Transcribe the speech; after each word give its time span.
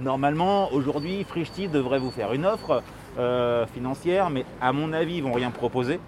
Normalement, 0.00 0.72
aujourd'hui, 0.72 1.24
Frishti 1.24 1.68
devrait 1.68 2.00
vous 2.00 2.10
faire 2.10 2.32
une 2.32 2.46
offre 2.46 2.82
euh, 3.18 3.64
financière, 3.66 4.28
mais 4.28 4.44
à 4.60 4.72
mon 4.72 4.92
avis, 4.92 5.16
ils 5.16 5.22
vont 5.22 5.32
rien 5.32 5.50
proposer. 5.50 6.00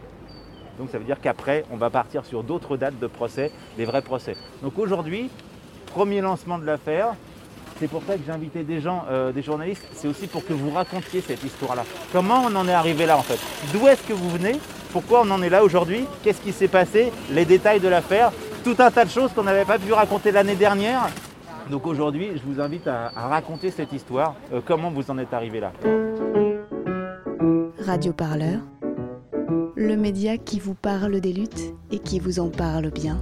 Donc 0.79 0.91
ça 0.91 0.99
veut 0.99 1.05
dire 1.05 1.21
qu'après, 1.21 1.65
on 1.71 1.77
va 1.77 1.89
partir 1.89 2.25
sur 2.25 2.43
d'autres 2.43 2.77
dates 2.77 2.99
de 2.99 3.07
procès, 3.07 3.53
des 3.77 3.85
vrais 3.85 4.03
procès. 4.03 4.37
Donc 4.63 4.79
aujourd'hui, 4.79 5.31
premier 5.87 6.21
lancement 6.21 6.59
de 6.59 6.67
l'affaire. 6.67 7.15
C'est 7.79 7.89
pour 7.89 8.03
ça 8.05 8.17
que 8.17 8.23
j'ai 8.27 8.33
invité 8.33 8.65
des 8.65 8.81
gens, 8.81 9.05
euh, 9.09 9.33
des 9.33 9.43
journalistes. 9.43 9.87
C'est 9.93 10.09
aussi 10.09 10.27
pour 10.27 10.45
que 10.45 10.53
vous 10.53 10.71
racontiez 10.71 11.21
cette 11.21 11.45
histoire-là. 11.45 11.85
Comment 12.13 12.43
on 12.47 12.55
en 12.57 12.67
est 12.67 12.73
arrivé 12.73 13.07
là 13.07 13.17
en 13.17 13.23
fait? 13.23 13.39
D'où 13.73 13.87
est-ce 13.87 14.03
que 14.03 14.15
vous 14.15 14.31
venez? 14.31 14.59
Pourquoi 14.93 15.23
on 15.25 15.31
en 15.31 15.43
est 15.43 15.51
là 15.51 15.63
aujourd'hui? 15.63 16.07
Qu'est-ce 16.23 16.41
qui 16.41 16.53
s'est 16.53 16.69
passé? 16.69 17.13
Les 17.31 17.45
détails 17.45 17.81
de 17.81 17.89
l'affaire 17.89 18.33
Tout 18.65 18.77
un 18.79 18.91
tas 18.91 19.05
de 19.05 19.11
choses 19.11 19.33
qu'on 19.33 19.43
n'avait 19.45 19.65
pas 19.67 19.79
pu 19.79 19.93
raconter 19.93 20.33
l'année 20.33 20.57
dernière. 20.57 21.09
Donc 21.71 21.87
aujourd'hui, 21.87 22.31
je 22.37 22.43
vous 22.43 22.61
invite 22.61 22.87
à, 22.87 23.09
raconter 23.09 23.71
cette 23.71 23.93
histoire. 23.93 24.37
Euh, 24.53 24.61
comment 24.65 24.91
vous 24.91 25.11
en 25.11 25.19
êtes 25.19 25.35
arrivé 25.35 25.59
là 25.59 25.73
Radio 27.85 28.13
Parleur, 28.13 28.61
le 29.75 29.97
média 29.97 30.39
qui 30.39 30.61
vous 30.61 30.75
parle 30.75 31.21
des 31.21 31.33
luttes 31.33 31.75
et 31.91 31.99
qui 31.99 32.21
vous 32.21 32.39
en 32.39 32.51
parle 32.51 32.91
bien. 32.91 33.19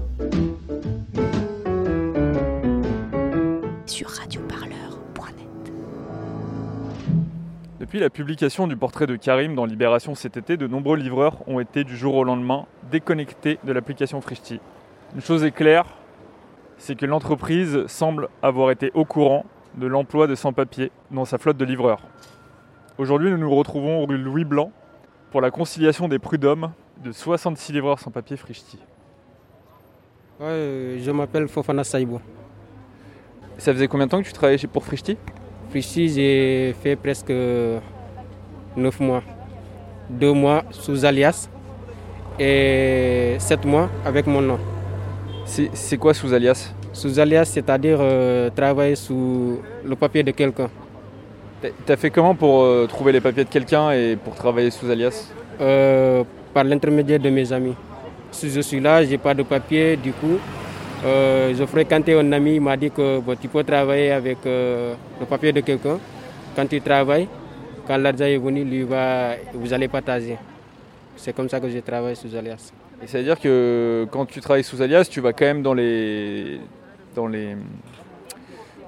Sur 3.86 4.10
radioparleur.net. 4.10 5.72
Depuis 7.80 7.98
la 7.98 8.10
publication 8.10 8.66
du 8.66 8.76
portrait 8.76 9.06
de 9.06 9.16
Karim 9.16 9.54
dans 9.54 9.64
Libération 9.64 10.14
cet 10.14 10.36
été, 10.36 10.58
de 10.58 10.66
nombreux 10.66 10.98
livreurs 10.98 11.38
ont 11.48 11.60
été 11.60 11.82
du 11.82 11.96
jour 11.96 12.14
au 12.14 12.24
lendemain 12.24 12.66
déconnectés 12.90 13.58
de 13.64 13.72
l'application 13.72 14.20
Frishti. 14.20 14.60
Une 15.14 15.22
chose 15.22 15.44
est 15.44 15.50
claire, 15.50 15.86
c'est 16.78 16.96
que 16.96 17.06
l'entreprise 17.06 17.86
semble 17.86 18.28
avoir 18.42 18.70
été 18.70 18.90
au 18.94 19.04
courant 19.04 19.44
de 19.76 19.86
l'emploi 19.86 20.26
de 20.26 20.34
sans-papiers 20.34 20.90
dans 21.10 21.24
sa 21.24 21.38
flotte 21.38 21.56
de 21.56 21.64
livreurs. 21.64 22.00
Aujourd'hui, 22.98 23.30
nous 23.30 23.38
nous 23.38 23.54
retrouvons 23.54 24.06
rue 24.06 24.18
Louis 24.18 24.44
Blanc 24.44 24.70
pour 25.30 25.40
la 25.40 25.50
conciliation 25.50 26.06
des 26.08 26.18
prud'hommes 26.18 26.72
de 27.02 27.10
66 27.10 27.72
livreurs 27.72 27.98
sans-papiers 27.98 28.36
Frishti. 28.36 28.78
je 30.40 31.10
m'appelle 31.10 31.48
Fofana 31.48 31.82
Saïbo. 31.84 32.20
Ça 33.58 33.72
faisait 33.72 33.88
combien 33.88 34.06
de 34.06 34.10
temps 34.10 34.20
que 34.20 34.26
tu 34.26 34.32
travaillais 34.32 34.66
pour 34.68 34.84
Frishti 34.84 35.16
Frishti, 35.70 36.08
j'ai 36.08 36.74
fait 36.82 36.94
presque 36.94 37.32
9 38.76 39.00
mois. 39.00 39.22
2 40.10 40.32
mois 40.32 40.62
sous 40.70 41.04
alias 41.04 41.48
et 42.38 43.36
7 43.38 43.64
mois 43.64 43.88
avec 44.04 44.26
mon 44.26 44.40
nom. 44.40 44.58
C'est 45.44 45.98
quoi 45.98 46.14
sous 46.14 46.32
alias? 46.32 46.72
Sous 46.92 47.18
alias, 47.20 47.44
c'est-à-dire 47.44 47.98
euh, 48.00 48.50
travailler 48.50 48.96
sous 48.96 49.58
le 49.84 49.94
papier 49.96 50.22
de 50.22 50.30
quelqu'un. 50.30 50.70
T'as 51.86 51.96
fait 51.96 52.10
comment 52.10 52.34
pour 52.34 52.62
euh, 52.62 52.86
trouver 52.86 53.12
les 53.12 53.20
papiers 53.20 53.44
de 53.44 53.48
quelqu'un 53.48 53.90
et 53.92 54.16
pour 54.16 54.34
travailler 54.34 54.70
sous 54.70 54.90
alias? 54.90 55.30
Euh, 55.60 56.24
Par 56.52 56.64
l'intermédiaire 56.64 57.18
de 57.20 57.30
mes 57.30 57.52
amis. 57.52 57.74
Si 58.30 58.50
je 58.50 58.60
suis 58.60 58.80
là, 58.80 59.04
j'ai 59.04 59.18
pas 59.18 59.34
de 59.34 59.42
papier, 59.42 59.96
du 59.96 60.12
coup, 60.12 60.38
je 61.04 61.64
fréquentais 61.66 62.18
un 62.18 62.32
ami, 62.32 62.56
il 62.56 62.60
m'a 62.60 62.76
dit 62.76 62.90
que 62.90 63.20
tu 63.40 63.48
peux 63.48 63.62
travailler 63.62 64.10
avec 64.12 64.38
le 64.44 65.24
papier 65.28 65.52
de 65.52 65.60
quelqu'un. 65.60 65.98
Quand 66.56 66.66
tu 66.66 66.80
travailles, 66.80 67.28
quand 67.86 67.96
l'argent 67.96 68.24
est 68.24 68.38
venu, 68.38 68.64
lui 68.64 68.82
va, 68.82 69.34
vous 69.52 69.72
allez 69.72 69.88
partager. 69.88 70.36
C'est 71.16 71.32
comme 71.34 71.48
ça 71.48 71.60
que 71.60 71.68
j'ai 71.68 71.82
travaillé 71.82 72.14
sous 72.16 72.34
alias. 72.34 72.72
C'est-à-dire 73.06 73.38
que 73.38 74.06
quand 74.10 74.26
tu 74.26 74.40
travailles 74.40 74.64
sous 74.64 74.80
alias, 74.82 75.08
tu 75.10 75.20
vas 75.20 75.32
quand 75.32 75.44
même 75.44 75.62
dans 75.62 75.74
les, 75.74 76.60
dans 77.14 77.26
les, 77.26 77.56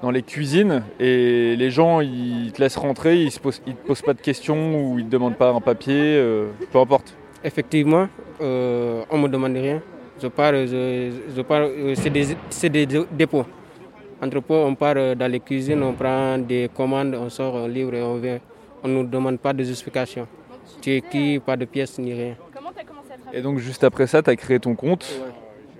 dans 0.01 0.11
les 0.11 0.23
cuisines 0.23 0.83
et 0.99 1.55
les 1.55 1.71
gens 1.71 2.01
ils 2.01 2.51
te 2.53 2.61
laissent 2.61 2.77
rentrer, 2.77 3.21
ils 3.21 3.25
ne 3.25 3.51
te 3.51 3.87
posent 3.87 4.01
pas 4.01 4.13
de 4.13 4.21
questions 4.21 4.81
ou 4.81 4.99
ils 4.99 5.05
te 5.05 5.11
demandent 5.11 5.37
pas 5.37 5.51
un 5.51 5.61
papier, 5.61 6.17
euh, 6.17 6.47
peu 6.71 6.79
importe. 6.79 7.15
Effectivement, 7.43 8.07
euh, 8.41 9.03
on 9.09 9.17
me 9.17 9.27
demande 9.27 9.53
rien. 9.53 9.81
Je 10.21 10.27
pars, 10.27 10.53
je, 10.53 11.11
je 11.35 11.41
euh, 11.51 11.93
c'est 12.49 12.69
des, 12.69 12.85
des, 12.85 13.05
dépôts. 13.11 13.45
Entrepôt, 14.19 14.55
on 14.55 14.73
part 14.73 14.95
dans 15.15 15.31
les 15.31 15.39
cuisines, 15.39 15.83
on 15.83 15.93
prend 15.93 16.39
des 16.39 16.69
commandes, 16.75 17.13
on 17.13 17.29
sort 17.29 17.55
un 17.57 17.67
livre 17.67 17.93
et 17.93 18.01
on 18.01 18.15
vient. 18.17 18.39
On 18.83 18.87
ne 18.87 18.93
nous 18.95 19.03
demande 19.03 19.37
pas 19.39 19.53
de 19.53 19.63
justification. 19.63 20.27
Tu 20.81 20.95
es 20.95 21.01
qui, 21.01 21.39
pas 21.39 21.55
de 21.55 21.65
pièces 21.65 21.99
ni 21.99 22.13
rien. 22.13 22.35
Et 23.33 23.41
donc 23.41 23.57
juste 23.59 23.83
après 23.83 24.07
ça, 24.07 24.21
tu 24.21 24.29
as 24.29 24.35
créé 24.35 24.59
ton 24.59 24.75
compte, 24.75 25.05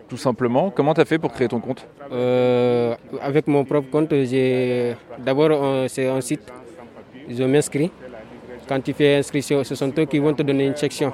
tout 0.07 0.17
simplement. 0.17 0.69
Comment 0.69 0.93
tu 0.93 1.01
as 1.01 1.05
fait 1.05 1.17
pour 1.17 1.31
créer 1.31 1.47
ton 1.47 1.59
compte? 1.59 1.85
Euh, 2.11 2.95
Avec 3.21 3.47
mon 3.47 3.63
propre 3.63 3.89
compte, 3.89 4.09
j'ai 4.11 4.95
d'abord 5.19 5.89
c'est 5.89 6.07
un 6.07 6.21
site, 6.21 6.51
je 7.29 7.43
m'inscris. 7.43 7.91
Quand 8.67 8.81
tu 8.81 8.93
fais 8.93 9.15
inscription, 9.15 9.63
ce 9.63 9.75
sont 9.75 9.91
eux 9.97 10.05
qui 10.05 10.19
vont 10.19 10.33
te 10.33 10.43
donner 10.43 10.65
une 10.65 10.75
section, 10.75 11.13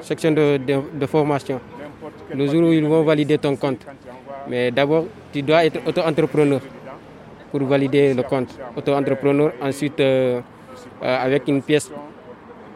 section 0.00 0.30
de, 0.30 0.58
de 0.94 1.06
formation. 1.06 1.60
Le 2.32 2.46
jour 2.46 2.62
où 2.62 2.72
ils 2.72 2.84
vont 2.86 3.02
valider 3.02 3.38
ton 3.38 3.56
compte. 3.56 3.84
Mais 4.48 4.70
d'abord, 4.70 5.04
tu 5.32 5.42
dois 5.42 5.64
être 5.64 5.80
auto-entrepreneur 5.86 6.60
pour 7.50 7.60
valider 7.64 8.14
le 8.14 8.22
compte. 8.22 8.56
Auto-entrepreneur, 8.76 9.52
ensuite 9.60 9.98
euh, 10.00 10.40
euh, 11.02 11.24
avec 11.24 11.46
une 11.48 11.60
pièce, 11.62 11.90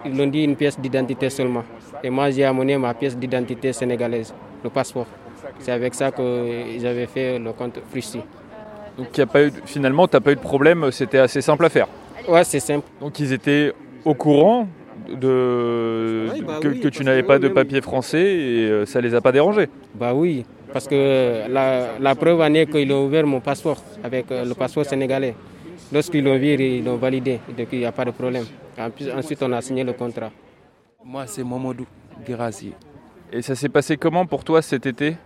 ils 0.05 0.17
l'ont 0.17 0.27
dit 0.27 0.43
une 0.45 0.57
pièce 0.57 0.79
d'identité 0.79 1.31
seulement. 1.31 1.63
Et 2.03 2.11
moi, 2.11 2.31
j'ai 2.31 2.45
amené 2.45 2.77
ma 2.79 2.95
pièce 2.95 3.17
d'identité 3.17 3.73
sénégalaise, 3.73 4.35
le 4.63 4.71
passeport. 4.71 5.07
C'est 5.59 5.73
avec 5.73 5.95
ça 5.95 6.11
que 6.11 6.23
j'avais 6.79 7.07
fait 7.07 7.39
le 7.39 7.53
compte 7.53 7.79
Frishti. 7.91 8.21
Donc 8.97 9.17
y 9.17 9.21
a 9.21 9.27
pas 9.27 9.45
eu, 9.45 9.53
finalement, 9.65 10.09
tu 10.09 10.17
n'as 10.17 10.21
pas 10.21 10.33
eu 10.33 10.37
de 10.37 10.41
problème, 10.41 10.91
c'était 10.91 11.19
assez 11.19 11.41
simple 11.41 11.65
à 11.67 11.69
faire 11.69 11.89
Ouais, 12.29 12.45
c'est 12.45 12.61
simple. 12.61 12.87
Donc 13.01 13.19
ils 13.21 13.33
étaient 13.33 13.73
au 14.05 14.15
courant 14.15 14.67
de, 15.09 16.27
bah 16.45 16.59
que, 16.61 16.89
tu 16.89 17.05
n'avais 17.05 17.23
pas 17.23 17.39
de 17.39 17.49
papier 17.49 17.81
français 17.81 18.25
et 18.25 18.69
euh, 18.69 18.87
ça 18.87 19.01
les 19.01 19.15
a 19.15 19.21
pas 19.21 19.33
dérangés 19.33 19.69
Bah 19.95 20.15
oui, 20.15 20.45
parce 20.73 20.89
que 20.89 21.43
la, 21.49 22.15
preuve 22.15 22.41
en 22.41 22.53
est 22.55 22.67
qu'ils 22.67 22.91
ont 22.93 23.05
ouvert 23.07 23.27
mon 23.27 23.41
passeport 23.41 23.77
avec 24.03 24.31
euh, 24.31 24.45
le 24.45 24.55
passeport 24.55 24.85
sénégalais. 24.85 25.35
Lorsqu'ils 25.93 26.25
l'ont 26.25 26.39
vu, 26.39 26.55
ils 26.55 26.85
l'ont 26.85 26.97
validé, 26.97 27.39
donc 27.57 27.69
il 27.73 27.79
n'y 27.81 27.85
a 27.85 27.93
pas 27.93 28.05
de 28.05 28.11
problème. 28.11 28.45
ensuite, 29.15 29.43
on 29.43 29.53
a 29.53 29.61
signé 29.61 29.85
le 29.85 29.93
contrat. 29.93 30.31
Moi, 31.09 31.25
c'est 31.29 31.45
Momodou 31.45 31.87
Girassi. 32.27 32.73
Et 33.33 33.41
ça 33.41 33.55
s'est 33.55 33.69
passé 33.69 33.97
comment 33.97 34.27
pour 34.27 34.43
toi 34.43 34.61
cet 34.61 34.87
été? 34.87 35.17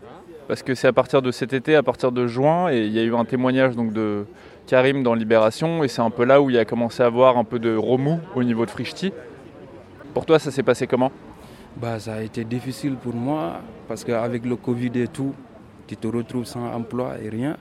Parce 0.46 0.62
que 0.62 0.74
c'est 0.74 0.86
à 0.86 0.92
partir 0.92 1.22
de 1.22 1.30
cet 1.30 1.54
été, 1.54 1.74
à 1.74 1.82
partir 1.82 2.12
de 2.12 2.26
juin, 2.26 2.70
et 2.70 2.84
il 2.84 2.92
y 2.92 2.98
a 2.98 3.02
eu 3.02 3.14
un 3.14 3.24
témoignage 3.24 3.76
donc, 3.76 3.94
de 3.94 4.26
Karim 4.66 5.02
dans 5.02 5.14
Libération, 5.14 5.82
et 5.82 5.88
c'est 5.88 6.02
un 6.02 6.10
peu 6.10 6.26
là 6.26 6.42
où 6.42 6.50
il 6.50 6.58
a 6.58 6.66
commencé 6.66 7.02
à 7.02 7.06
avoir 7.06 7.38
un 7.38 7.44
peu 7.44 7.58
de 7.58 7.74
remous 7.74 8.20
au 8.34 8.42
niveau 8.42 8.66
de 8.66 8.70
Frishti. 8.70 9.10
Pour 10.12 10.26
toi, 10.26 10.38
ça 10.38 10.50
s'est 10.50 10.62
passé 10.62 10.86
comment? 10.86 11.12
Bah, 11.78 11.98
Ça 11.98 12.16
a 12.16 12.20
été 12.20 12.44
difficile 12.44 12.96
pour 12.96 13.14
moi, 13.14 13.62
parce 13.88 14.04
qu'avec 14.04 14.44
le 14.44 14.56
Covid 14.56 14.92
et 14.96 15.08
tout, 15.08 15.32
tu 15.86 15.96
te 15.96 16.08
retrouves 16.08 16.44
sans 16.44 16.74
emploi 16.74 17.14
et 17.22 17.30
rien, 17.30 17.56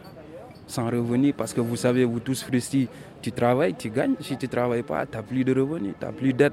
sans 0.68 0.88
revenu, 0.88 1.32
parce 1.32 1.54
que 1.54 1.62
vous 1.62 1.78
savez, 1.78 2.04
vous 2.04 2.20
tous 2.20 2.44
Frishti, 2.44 2.90
tu 3.22 3.32
travailles, 3.32 3.76
tu 3.76 3.90
gagnes. 3.90 4.16
Si 4.20 4.36
tu 4.36 4.46
ne 4.46 4.52
travailles 4.52 4.84
pas, 4.84 5.06
tu 5.06 5.16
n'as 5.16 5.24
plus 5.24 5.46
de 5.46 5.58
revenus, 5.58 5.94
tu 5.98 6.06
n'as 6.06 6.12
plus 6.12 6.34
d'aide. 6.34 6.52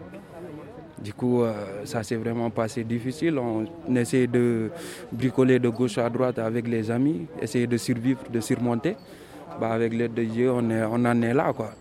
Du 1.03 1.13
coup, 1.13 1.43
euh, 1.43 1.53
ça 1.85 2.03
s'est 2.03 2.17
vraiment 2.17 2.49
passé 2.51 2.83
difficile. 2.85 3.39
On 3.39 3.67
essaie 3.95 4.27
de 4.27 4.71
bricoler 5.13 5.59
de 5.59 5.69
gauche 5.69 5.99
à 5.99 6.09
droite 6.09 6.39
avec 6.39 6.67
les 6.67 6.91
amis, 6.91 7.27
essayer 7.41 7.67
de 7.67 7.77
survivre, 7.77 8.21
de 8.33 8.41
surmonter. 8.41 8.97
Bah, 9.61 9.73
avec 9.73 9.93
l'aide 9.93 10.15
de 10.15 10.25
Dieu, 10.25 10.51
on, 10.51 10.71
est, 10.71 10.83
on 10.85 10.95
en 11.05 11.23
est 11.23 11.35
là. 11.35 11.53
quoi. 11.53 11.73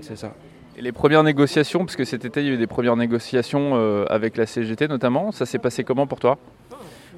C'est 0.00 0.16
ça. 0.16 0.32
Et 0.76 0.82
les 0.82 0.90
premières 0.92 1.22
négociations, 1.22 1.80
parce 1.80 1.94
que 1.94 2.04
cet 2.04 2.24
été, 2.24 2.40
il 2.40 2.46
y 2.46 2.50
a 2.50 2.54
eu 2.54 2.56
des 2.58 2.66
premières 2.66 2.96
négociations 2.96 3.72
euh, 3.74 4.04
avec 4.08 4.36
la 4.36 4.46
CGT 4.46 4.88
notamment, 4.88 5.30
ça 5.30 5.46
s'est 5.46 5.58
passé 5.60 5.84
comment 5.84 6.06
pour 6.06 6.18
toi? 6.18 6.36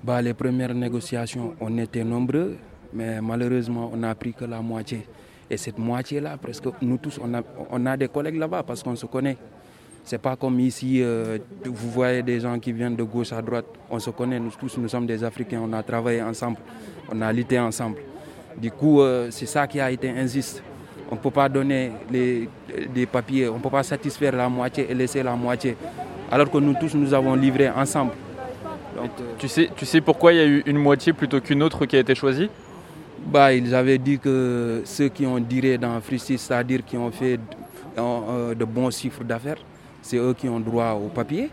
Bah, 0.04 0.20
Les 0.20 0.34
premières 0.34 0.74
négociations, 0.74 1.54
on 1.60 1.78
était 1.78 2.04
nombreux, 2.04 2.56
mais 2.92 3.20
malheureusement, 3.22 3.90
on 3.92 3.96
n'a 3.96 4.14
pris 4.14 4.34
que 4.34 4.44
la 4.44 4.60
moitié. 4.60 5.06
Et 5.48 5.56
cette 5.56 5.78
moitié-là, 5.78 6.36
presque 6.36 6.64
nous 6.82 6.98
tous, 6.98 7.18
on 7.22 7.32
a, 7.32 7.40
on 7.70 7.86
a 7.86 7.96
des 7.96 8.08
collègues 8.08 8.36
là-bas 8.36 8.62
parce 8.62 8.82
qu'on 8.82 8.96
se 8.96 9.06
connaît. 9.06 9.38
C'est 10.06 10.18
pas 10.18 10.36
comme 10.36 10.60
ici, 10.60 11.02
euh, 11.02 11.36
vous 11.64 11.90
voyez 11.90 12.22
des 12.22 12.38
gens 12.38 12.56
qui 12.60 12.70
viennent 12.70 12.94
de 12.94 13.02
gauche 13.02 13.32
à 13.32 13.42
droite. 13.42 13.64
On 13.90 13.98
se 13.98 14.08
connaît, 14.10 14.38
nous 14.38 14.52
tous, 14.56 14.78
nous 14.78 14.88
sommes 14.88 15.04
des 15.04 15.24
Africains, 15.24 15.60
on 15.60 15.72
a 15.72 15.82
travaillé 15.82 16.22
ensemble, 16.22 16.58
on 17.12 17.20
a 17.22 17.32
lutté 17.32 17.58
ensemble. 17.58 17.96
Du 18.56 18.70
coup, 18.70 19.00
euh, 19.00 19.26
c'est 19.32 19.46
ça 19.46 19.66
qui 19.66 19.80
a 19.80 19.90
été 19.90 20.08
injuste. 20.08 20.62
On 21.10 21.16
ne 21.16 21.20
peut 21.20 21.32
pas 21.32 21.48
donner 21.48 21.90
les, 22.08 22.48
des 22.94 23.04
papiers, 23.06 23.48
on 23.48 23.54
ne 23.56 23.58
peut 23.58 23.68
pas 23.68 23.82
satisfaire 23.82 24.36
la 24.36 24.48
moitié 24.48 24.86
et 24.88 24.94
laisser 24.94 25.24
la 25.24 25.34
moitié. 25.34 25.76
Alors 26.30 26.48
que 26.52 26.58
nous 26.58 26.74
tous, 26.74 26.94
nous 26.94 27.12
avons 27.12 27.34
livré 27.34 27.68
ensemble. 27.68 28.12
tu, 29.38 29.48
sais, 29.48 29.70
tu 29.76 29.84
sais 29.84 30.00
pourquoi 30.00 30.32
il 30.32 30.36
y 30.36 30.40
a 30.40 30.46
eu 30.46 30.62
une 30.66 30.78
moitié 30.78 31.14
plutôt 31.14 31.40
qu'une 31.40 31.64
autre 31.64 31.84
qui 31.84 31.96
a 31.96 31.98
été 31.98 32.14
choisie? 32.14 32.48
Bah, 33.26 33.52
Ils 33.52 33.74
avaient 33.74 33.98
dit 33.98 34.20
que 34.20 34.82
ceux 34.84 35.08
qui 35.08 35.26
ont 35.26 35.40
diré 35.40 35.78
dans 35.78 36.00
Fristis, 36.00 36.38
c'est-à-dire 36.38 36.84
qui 36.84 36.96
ont 36.96 37.10
fait 37.10 37.40
euh, 37.98 38.54
de 38.54 38.64
bons 38.64 38.90
chiffres 38.92 39.24
d'affaires, 39.24 39.58
c'est 40.06 40.16
eux 40.18 40.34
qui 40.34 40.48
ont 40.48 40.60
droit 40.60 40.92
au 40.92 41.08
papier, 41.08 41.50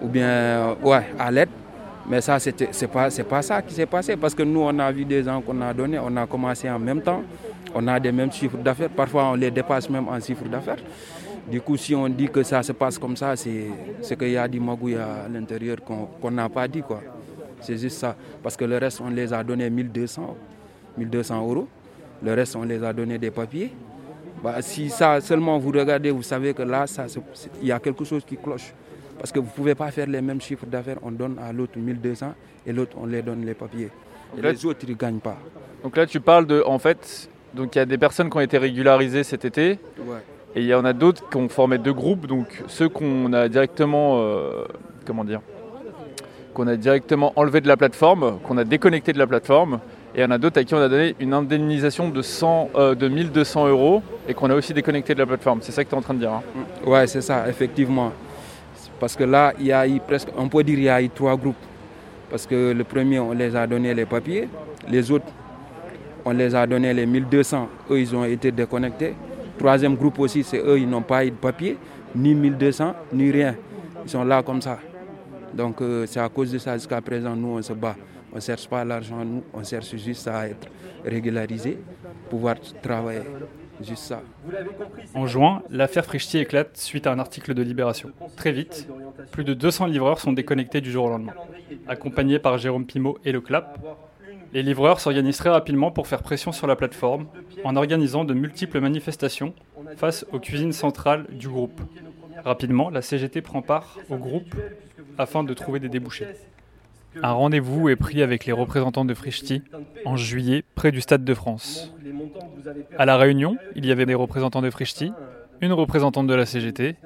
ou 0.00 0.08
bien 0.08 0.74
ouais, 0.82 1.04
à 1.18 1.30
l'aide. 1.30 1.50
Mais 2.08 2.20
ça, 2.20 2.38
ce 2.38 2.50
n'est 2.50 2.88
pas, 2.88 3.08
pas 3.10 3.42
ça 3.42 3.62
qui 3.62 3.72
s'est 3.74 3.86
passé 3.86 4.16
parce 4.16 4.34
que 4.34 4.42
nous, 4.42 4.60
on 4.60 4.78
a 4.78 4.92
vu 4.92 5.04
des 5.04 5.22
gens 5.22 5.40
qu'on 5.40 5.60
a 5.62 5.72
donnés, 5.72 5.98
on 5.98 6.14
a 6.16 6.26
commencé 6.26 6.68
en 6.68 6.78
même 6.78 7.00
temps, 7.00 7.22
on 7.74 7.86
a 7.88 7.98
des 7.98 8.12
mêmes 8.12 8.30
chiffres 8.32 8.58
d'affaires, 8.58 8.90
parfois 8.90 9.30
on 9.30 9.34
les 9.34 9.50
dépasse 9.50 9.88
même 9.88 10.08
en 10.08 10.20
chiffres 10.20 10.44
d'affaires. 10.44 10.82
Du 11.50 11.60
coup, 11.60 11.76
si 11.76 11.94
on 11.94 12.08
dit 12.08 12.28
que 12.28 12.42
ça 12.42 12.62
se 12.62 12.72
passe 12.72 12.98
comme 12.98 13.16
ça, 13.16 13.36
c'est 13.36 14.16
qu'il 14.18 14.30
y 14.30 14.36
a 14.36 14.48
du 14.48 14.60
magouille 14.60 14.96
à 14.96 15.28
l'intérieur 15.30 15.76
qu'on 15.84 16.30
n'a 16.30 16.48
pas 16.48 16.66
dit. 16.66 16.80
quoi. 16.82 17.02
C'est 17.60 17.76
juste 17.76 17.98
ça. 17.98 18.16
Parce 18.42 18.56
que 18.56 18.64
le 18.64 18.78
reste, 18.78 19.00
on 19.04 19.10
les 19.10 19.30
a 19.32 19.44
donné 19.44 19.68
1200, 19.68 20.36
1200 20.96 21.46
euros. 21.46 21.68
Le 22.22 22.32
reste, 22.32 22.56
on 22.56 22.62
les 22.62 22.82
a 22.82 22.92
donné 22.94 23.18
des 23.18 23.30
papiers. 23.30 23.72
Bah, 24.44 24.60
si 24.60 24.90
ça 24.90 25.22
seulement 25.22 25.56
vous 25.58 25.70
regardez, 25.70 26.10
vous 26.10 26.22
savez 26.22 26.52
que 26.52 26.60
là, 26.60 26.84
il 27.62 27.68
y 27.68 27.72
a 27.72 27.80
quelque 27.80 28.04
chose 28.04 28.22
qui 28.26 28.36
cloche. 28.36 28.74
Parce 29.16 29.32
que 29.32 29.38
vous 29.38 29.46
ne 29.46 29.50
pouvez 29.52 29.74
pas 29.74 29.90
faire 29.90 30.06
les 30.06 30.20
mêmes 30.20 30.42
chiffres 30.42 30.66
d'affaires. 30.66 30.98
On 31.02 31.12
donne 31.12 31.38
à 31.38 31.50
l'autre 31.50 31.78
1200 31.78 32.34
et 32.66 32.72
l'autre, 32.74 32.94
on 33.00 33.06
les 33.06 33.22
donne 33.22 33.42
les 33.46 33.54
papiers. 33.54 33.88
Et 34.36 34.42
les 34.42 34.66
autres, 34.66 34.80
ils 34.82 34.90
ne 34.90 34.96
gagnent 34.96 35.20
pas. 35.20 35.38
Donc 35.82 35.96
là, 35.96 36.04
tu 36.04 36.20
parles 36.20 36.44
de. 36.46 36.62
En 36.66 36.78
fait, 36.78 37.30
donc 37.54 37.74
il 37.74 37.78
y 37.78 37.80
a 37.80 37.86
des 37.86 37.96
personnes 37.96 38.28
qui 38.28 38.36
ont 38.36 38.40
été 38.40 38.58
régularisées 38.58 39.24
cet 39.24 39.46
été. 39.46 39.78
Et 40.54 40.60
il 40.60 40.66
y 40.66 40.74
en 40.74 40.84
a 40.84 40.92
d'autres 40.92 41.26
qui 41.30 41.38
ont 41.38 41.48
formé 41.48 41.78
deux 41.78 41.94
groupes. 41.94 42.26
Donc 42.26 42.62
ceux 42.66 42.90
qu'on 42.90 43.32
a 43.32 43.48
directement. 43.48 44.20
Euh, 44.20 44.66
comment 45.06 45.24
dire 45.24 45.40
Qu'on 46.52 46.66
a 46.66 46.76
directement 46.76 47.32
enlevé 47.36 47.62
de 47.62 47.66
la 47.66 47.78
plateforme, 47.78 48.40
qu'on 48.40 48.58
a 48.58 48.64
déconnecté 48.64 49.14
de 49.14 49.18
la 49.18 49.26
plateforme. 49.26 49.80
Et 50.14 50.18
il 50.18 50.22
y 50.22 50.24
en 50.24 50.30
a 50.30 50.38
d'autres 50.38 50.60
à 50.60 50.64
qui 50.64 50.72
on 50.74 50.78
a 50.78 50.88
donné 50.88 51.16
une 51.18 51.32
indemnisation 51.32 52.08
de, 52.08 52.22
100, 52.22 52.70
euh, 52.76 52.94
de 52.94 53.08
1200 53.08 53.66
euros 53.68 54.02
et 54.28 54.34
qu'on 54.34 54.48
a 54.48 54.54
aussi 54.54 54.72
déconnecté 54.72 55.12
de 55.12 55.18
la 55.18 55.26
plateforme. 55.26 55.58
C'est 55.60 55.72
ça 55.72 55.82
que 55.82 55.88
tu 55.88 55.94
es 55.94 55.98
en 55.98 56.02
train 56.02 56.14
de 56.14 56.20
dire. 56.20 56.30
Hein 56.30 56.42
ouais, 56.86 57.06
c'est 57.08 57.20
ça, 57.20 57.48
effectivement. 57.48 58.12
Parce 59.00 59.16
que 59.16 59.24
là, 59.24 59.52
il 59.58 59.66
y 59.66 59.72
a 59.72 59.84
presque, 60.06 60.28
on 60.36 60.48
peut 60.48 60.62
dire 60.62 60.76
qu'il 60.76 60.84
y 60.84 60.88
a 60.88 61.02
eu 61.02 61.10
trois 61.10 61.36
groupes. 61.36 61.56
Parce 62.30 62.46
que 62.46 62.72
le 62.72 62.84
premier, 62.84 63.18
on 63.18 63.32
les 63.32 63.56
a 63.56 63.66
donné 63.66 63.92
les 63.92 64.06
papiers. 64.06 64.48
Les 64.88 65.10
autres, 65.10 65.26
on 66.24 66.30
les 66.30 66.54
a 66.54 66.64
donné 66.64 66.94
les 66.94 67.06
1200. 67.06 67.68
Eux, 67.90 68.00
ils 68.00 68.14
ont 68.14 68.24
été 68.24 68.52
déconnectés. 68.52 69.14
Troisième 69.58 69.96
groupe 69.96 70.18
aussi, 70.20 70.44
c'est 70.44 70.58
eux, 70.58 70.78
ils 70.78 70.88
n'ont 70.88 71.02
pas 71.02 71.24
eu 71.24 71.30
de 71.30 71.36
papier, 71.36 71.76
ni 72.14 72.34
1200, 72.34 72.94
ni 73.12 73.30
rien. 73.30 73.54
Ils 74.04 74.10
sont 74.10 74.24
là 74.24 74.42
comme 74.42 74.60
ça. 74.62 74.78
Donc 75.52 75.80
euh, 75.80 76.06
c'est 76.06 76.20
à 76.20 76.28
cause 76.28 76.50
de 76.50 76.58
ça 76.58 76.74
jusqu'à 76.74 77.00
présent, 77.00 77.34
nous, 77.36 77.58
on 77.58 77.62
se 77.62 77.72
bat. 77.72 77.94
On 78.34 78.40
cherche 78.40 78.68
pas 78.68 78.84
l'argent, 78.84 79.24
on 79.52 79.62
cherche 79.64 79.94
juste 79.96 80.26
à 80.26 80.48
être 80.48 80.68
régularisé, 81.04 81.78
pouvoir 82.30 82.56
travailler. 82.82 83.20
Juste 83.80 84.04
ça. 84.04 84.22
En 85.14 85.26
juin, 85.26 85.62
l'affaire 85.70 86.04
Frichti 86.04 86.38
éclate 86.38 86.76
suite 86.76 87.06
à 87.06 87.12
un 87.12 87.18
article 87.18 87.54
de 87.54 87.62
Libération. 87.62 88.10
Très 88.36 88.52
vite, 88.52 88.88
plus 89.32 89.44
de 89.44 89.54
200 89.54 89.86
livreurs 89.86 90.20
sont 90.20 90.32
déconnectés 90.32 90.80
du 90.80 90.90
jour 90.90 91.06
au 91.06 91.10
lendemain. 91.10 91.34
Accompagnés 91.88 92.38
par 92.38 92.58
Jérôme 92.58 92.86
Pimot 92.86 93.18
et 93.24 93.32
le 93.32 93.40
CLAP, 93.40 93.78
les 94.52 94.62
livreurs 94.62 95.00
s'organisent 95.00 95.38
très 95.38 95.50
rapidement 95.50 95.90
pour 95.90 96.06
faire 96.06 96.22
pression 96.22 96.52
sur 96.52 96.68
la 96.68 96.76
plateforme 96.76 97.26
en 97.64 97.74
organisant 97.74 98.24
de 98.24 98.34
multiples 98.34 98.80
manifestations 98.80 99.54
face 99.96 100.24
aux 100.32 100.38
cuisines 100.38 100.72
centrales 100.72 101.26
du 101.30 101.48
groupe. 101.48 101.80
Rapidement, 102.44 102.90
la 102.90 103.02
CGT 103.02 103.42
prend 103.42 103.62
part 103.62 103.98
au 104.08 104.16
groupe 104.16 104.54
afin 105.18 105.42
de 105.42 105.54
trouver 105.54 105.80
des 105.80 105.88
débouchés. 105.88 106.26
Un 107.22 107.32
rendez-vous 107.32 107.88
est 107.88 107.96
pris 107.96 108.22
avec 108.22 108.44
les 108.46 108.52
représentants 108.52 109.04
de 109.04 109.14
Frichti 109.14 109.62
en 110.04 110.16
juillet 110.16 110.64
près 110.74 110.92
du 110.92 111.00
Stade 111.00 111.24
de 111.24 111.34
France. 111.34 111.92
À 112.98 113.06
la 113.06 113.16
réunion, 113.16 113.56
il 113.74 113.86
y 113.86 113.92
avait 113.92 114.06
des 114.06 114.14
représentants 114.14 114.62
de 114.62 114.70
Frichti, 114.70 115.12
une 115.60 115.72
représentante 115.72 116.26
de 116.26 116.34
la 116.34 116.46
CGT 116.46 116.96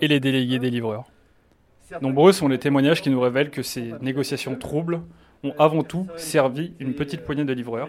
et 0.00 0.08
les 0.08 0.20
délégués 0.20 0.58
des 0.58 0.70
livreurs. 0.70 1.04
Nombreux 2.02 2.32
sont 2.32 2.48
les 2.48 2.58
témoignages 2.58 3.00
qui 3.00 3.10
nous 3.10 3.20
révèlent 3.20 3.50
que 3.50 3.62
ces 3.62 3.92
négociations 4.00 4.56
troubles 4.56 5.00
ont 5.44 5.52
avant 5.58 5.82
tout 5.82 6.06
servi 6.16 6.72
une 6.80 6.94
petite 6.94 7.22
poignée 7.22 7.44
de 7.44 7.52
livreurs. 7.52 7.88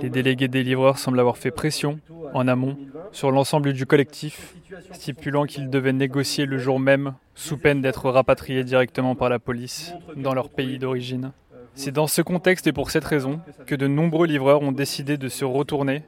Les 0.00 0.08
délégués 0.08 0.48
des 0.48 0.62
livreurs 0.62 0.98
semblent 0.98 1.20
avoir 1.20 1.36
fait 1.36 1.50
pression 1.50 1.98
en 2.32 2.48
amont 2.48 2.76
sur 3.12 3.30
l'ensemble 3.30 3.72
du 3.72 3.86
collectif, 3.86 4.54
stipulant 4.92 5.44
qu'ils 5.44 5.70
devaient 5.70 5.92
négocier 5.92 6.46
le 6.46 6.58
jour 6.58 6.80
même 6.80 7.14
sous 7.34 7.56
peine 7.56 7.80
d'être 7.82 8.10
rapatriés 8.10 8.64
directement 8.64 9.14
par 9.14 9.28
la 9.28 9.38
police 9.38 9.92
dans 10.16 10.34
leur 10.34 10.50
pays 10.50 10.78
d'origine. 10.78 11.32
C'est 11.74 11.92
dans 11.92 12.06
ce 12.06 12.22
contexte 12.22 12.66
et 12.66 12.72
pour 12.72 12.90
cette 12.90 13.04
raison 13.04 13.40
que 13.66 13.74
de 13.74 13.86
nombreux 13.86 14.26
livreurs 14.26 14.62
ont 14.62 14.72
décidé 14.72 15.18
de 15.18 15.28
se 15.28 15.44
retourner 15.44 16.04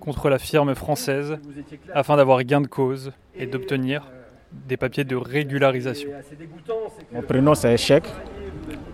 contre 0.00 0.30
la 0.30 0.38
firme 0.38 0.74
française 0.74 1.38
afin 1.92 2.16
d'avoir 2.16 2.42
gain 2.44 2.62
de 2.62 2.66
cause 2.66 3.12
et 3.36 3.46
d'obtenir 3.46 4.10
des 4.52 4.78
papiers 4.78 5.04
de 5.04 5.16
régularisation. 5.16 6.10
Mon 7.12 7.22
prénom 7.22 7.54
c'est 7.54 7.68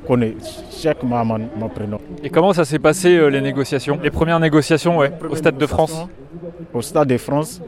Chèque. 0.08 0.37
Chèque 0.70 1.02
Maman, 1.02 1.38
mon 1.56 1.69
prénom. 1.69 1.99
Et 2.22 2.31
comment 2.31 2.52
ça 2.52 2.64
s'est 2.64 2.78
passé 2.78 3.16
euh, 3.16 3.28
les 3.28 3.40
négociations 3.40 3.99
Les 4.02 4.10
premières 4.10 4.40
négociations 4.40 4.99
ouais, 4.99 5.12
au 5.28 5.37
Stade 5.37 5.58
de 5.58 5.66
France 5.66 6.06
Au 6.72 6.81
Stade 6.82 7.08
de 7.08 7.19
France, 7.19 7.60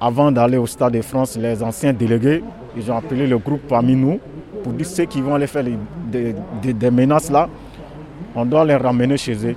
avant 0.00 0.30
d'aller 0.30 0.58
au 0.58 0.66
Stade 0.66 0.92
de 0.92 1.02
France, 1.02 1.36
les 1.36 1.62
anciens 1.62 1.92
délégués, 1.92 2.42
ils 2.76 2.90
ont 2.90 2.96
appelé 2.96 3.26
le 3.26 3.38
groupe 3.38 3.62
parmi 3.68 3.96
nous 3.96 4.20
pour 4.62 4.72
dire 4.72 4.86
ceux 4.86 5.04
qui 5.04 5.20
vont 5.20 5.34
aller 5.34 5.46
faire 5.46 5.64
des, 6.10 6.90
menaces 6.90 7.30
là, 7.30 7.48
on 8.34 8.44
doit 8.44 8.64
les 8.64 8.76
ramener 8.76 9.16
chez 9.16 9.34
eux. 9.46 9.56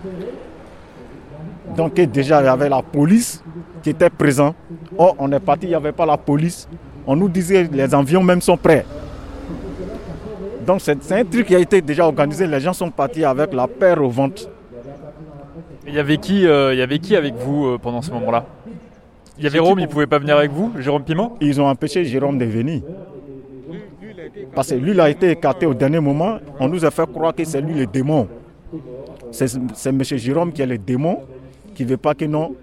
Donc 1.75 1.93
déjà 1.95 2.41
il 2.41 2.45
y 2.45 2.47
avait 2.47 2.69
la 2.69 2.81
police 2.81 3.43
qui 3.81 3.89
était 3.89 4.09
présente. 4.09 4.55
Oh, 4.97 5.13
on 5.17 5.31
est 5.31 5.39
parti, 5.39 5.65
il 5.65 5.69
n'y 5.69 5.75
avait 5.75 5.91
pas 5.91 6.05
la 6.05 6.17
police. 6.17 6.67
On 7.07 7.15
nous 7.15 7.29
disait 7.29 7.67
les 7.71 7.93
avions 7.93 8.21
même 8.23 8.41
sont 8.41 8.57
prêts. 8.57 8.85
Donc 10.65 10.81
c'est 10.81 11.11
un 11.11 11.25
truc 11.25 11.47
qui 11.47 11.55
a 11.55 11.59
été 11.59 11.81
déjà 11.81 12.05
organisé. 12.05 12.47
Les 12.47 12.59
gens 12.59 12.73
sont 12.73 12.89
partis 12.91 13.23
avec 13.23 13.53
la 13.53 13.67
paire 13.67 14.01
au 14.03 14.09
ventre. 14.09 14.43
Il 15.87 15.95
y 15.95 15.99
avait 15.99 16.17
qui, 16.17 16.45
euh, 16.45 16.73
il 16.73 16.79
y 16.79 16.81
avait 16.81 16.99
qui 16.99 17.15
avec 17.15 17.33
vous 17.35 17.65
euh, 17.65 17.77
pendant 17.77 18.01
ce 18.01 18.11
moment-là? 18.11 18.45
Il 19.37 19.43
y 19.43 19.47
avait 19.47 19.57
Jérôme, 19.57 19.79
il 19.79 19.83
ne 19.83 19.87
pouvait 19.87 20.05
pas 20.05 20.19
venir 20.19 20.37
avec 20.37 20.51
vous, 20.51 20.71
Jérôme 20.77 21.03
Piment? 21.03 21.35
Ils 21.41 21.59
ont 21.59 21.65
empêché 21.67 22.05
Jérôme 22.05 22.37
de 22.37 22.45
venir. 22.45 22.81
Parce 24.53 24.69
que 24.69 24.75
lui, 24.75 24.91
il 24.91 24.99
a 24.99 25.09
été 25.09 25.31
écarté 25.31 25.65
au 25.65 25.73
dernier 25.73 25.99
moment. 25.99 26.37
On 26.59 26.67
nous 26.67 26.85
a 26.85 26.91
fait 26.91 27.09
croire 27.11 27.33
que 27.33 27.43
c'est 27.43 27.61
lui 27.61 27.73
le 27.73 27.87
démon. 27.87 28.27
C'est 29.31 29.89
M. 29.89 30.03
Jérôme 30.03 30.51
qui 30.51 30.61
est 30.61 30.67
le 30.67 30.77
démon, 30.77 31.19
qui 31.73 31.83
ne 31.83 31.89
veut 31.89 31.97
pas 31.97 32.13
que 32.13 32.25
non, 32.25 32.53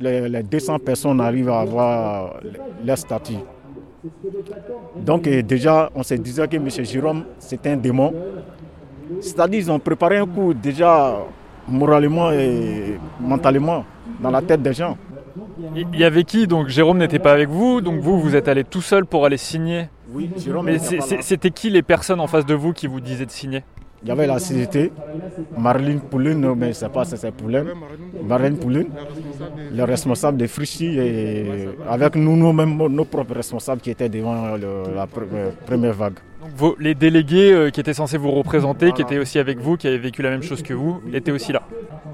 les, 0.00 0.42
200 0.42 0.78
personnes 0.80 1.20
arrivent 1.20 1.50
à 1.50 1.60
avoir 1.60 2.40
leur 2.84 2.98
statut. 2.98 3.34
Donc 4.96 5.22
déjà, 5.28 5.90
on 5.94 6.02
se 6.02 6.14
disait 6.14 6.46
que 6.46 6.56
M. 6.56 6.68
Jérôme, 6.84 7.24
c'était 7.38 7.70
un 7.70 7.76
démon. 7.76 8.12
C'est-à-dire 9.20 9.60
qu'ils 9.60 9.70
ont 9.70 9.78
préparé 9.78 10.18
un 10.18 10.26
coup 10.26 10.54
déjà 10.54 11.16
moralement 11.66 12.30
et 12.30 12.98
mentalement 13.20 13.84
dans 14.20 14.30
la 14.30 14.42
tête 14.42 14.62
des 14.62 14.72
gens. 14.72 14.96
Il 15.74 15.98
y 15.98 16.04
avait 16.04 16.24
qui 16.24 16.46
Donc 16.46 16.68
Jérôme 16.68 16.98
n'était 16.98 17.18
pas 17.18 17.32
avec 17.32 17.48
vous, 17.48 17.80
donc 17.80 18.00
vous, 18.00 18.20
vous 18.20 18.34
êtes 18.36 18.48
allé 18.48 18.64
tout 18.64 18.80
seul 18.80 19.06
pour 19.06 19.24
aller 19.24 19.36
signer 19.36 19.88
Oui, 20.12 20.30
Jérôme. 20.36 20.66
Mais 20.66 20.78
c'était 20.78 21.50
qui 21.50 21.70
les 21.70 21.82
personnes 21.82 22.20
en 22.20 22.26
face 22.26 22.46
de 22.46 22.54
vous 22.54 22.72
qui 22.72 22.86
vous 22.86 23.00
disaient 23.00 23.26
de 23.26 23.30
signer? 23.30 23.64
Il 24.02 24.08
y 24.08 24.10
avait 24.12 24.26
la 24.26 24.38
CGT, 24.38 24.92
Marlene 25.58 26.00
Poulin, 26.00 26.54
mais 26.54 26.72
c'est 26.72 26.88
pas 26.88 27.04
c'est 27.04 27.30
Poulin, 27.32 27.64
Marlene 28.24 28.56
Poulin, 28.56 28.84
le 29.72 29.84
responsable 29.84 30.38
de 30.38 30.46
Frichy, 30.46 30.98
avec 31.88 32.14
nous, 32.14 32.36
nous-mêmes, 32.36 32.76
nos 32.76 33.04
propres 33.04 33.34
responsables 33.34 33.80
qui 33.80 33.90
étaient 33.90 34.08
devant 34.08 34.56
la 34.56 35.06
première 35.66 35.94
vague. 35.94 36.18
Donc 36.40 36.76
les 36.78 36.94
délégués 36.94 37.52
euh, 37.52 37.70
qui 37.70 37.80
étaient 37.80 37.94
censés 37.94 38.16
vous 38.16 38.30
représenter, 38.30 38.92
qui 38.92 39.02
étaient 39.02 39.18
aussi 39.18 39.38
avec 39.38 39.58
vous, 39.58 39.76
qui 39.76 39.88
avaient 39.88 39.98
vécu 39.98 40.22
la 40.22 40.30
même 40.30 40.42
chose 40.42 40.62
que 40.62 40.72
vous, 40.72 41.00
étaient 41.12 41.32
aussi 41.32 41.52
là. 41.52 41.62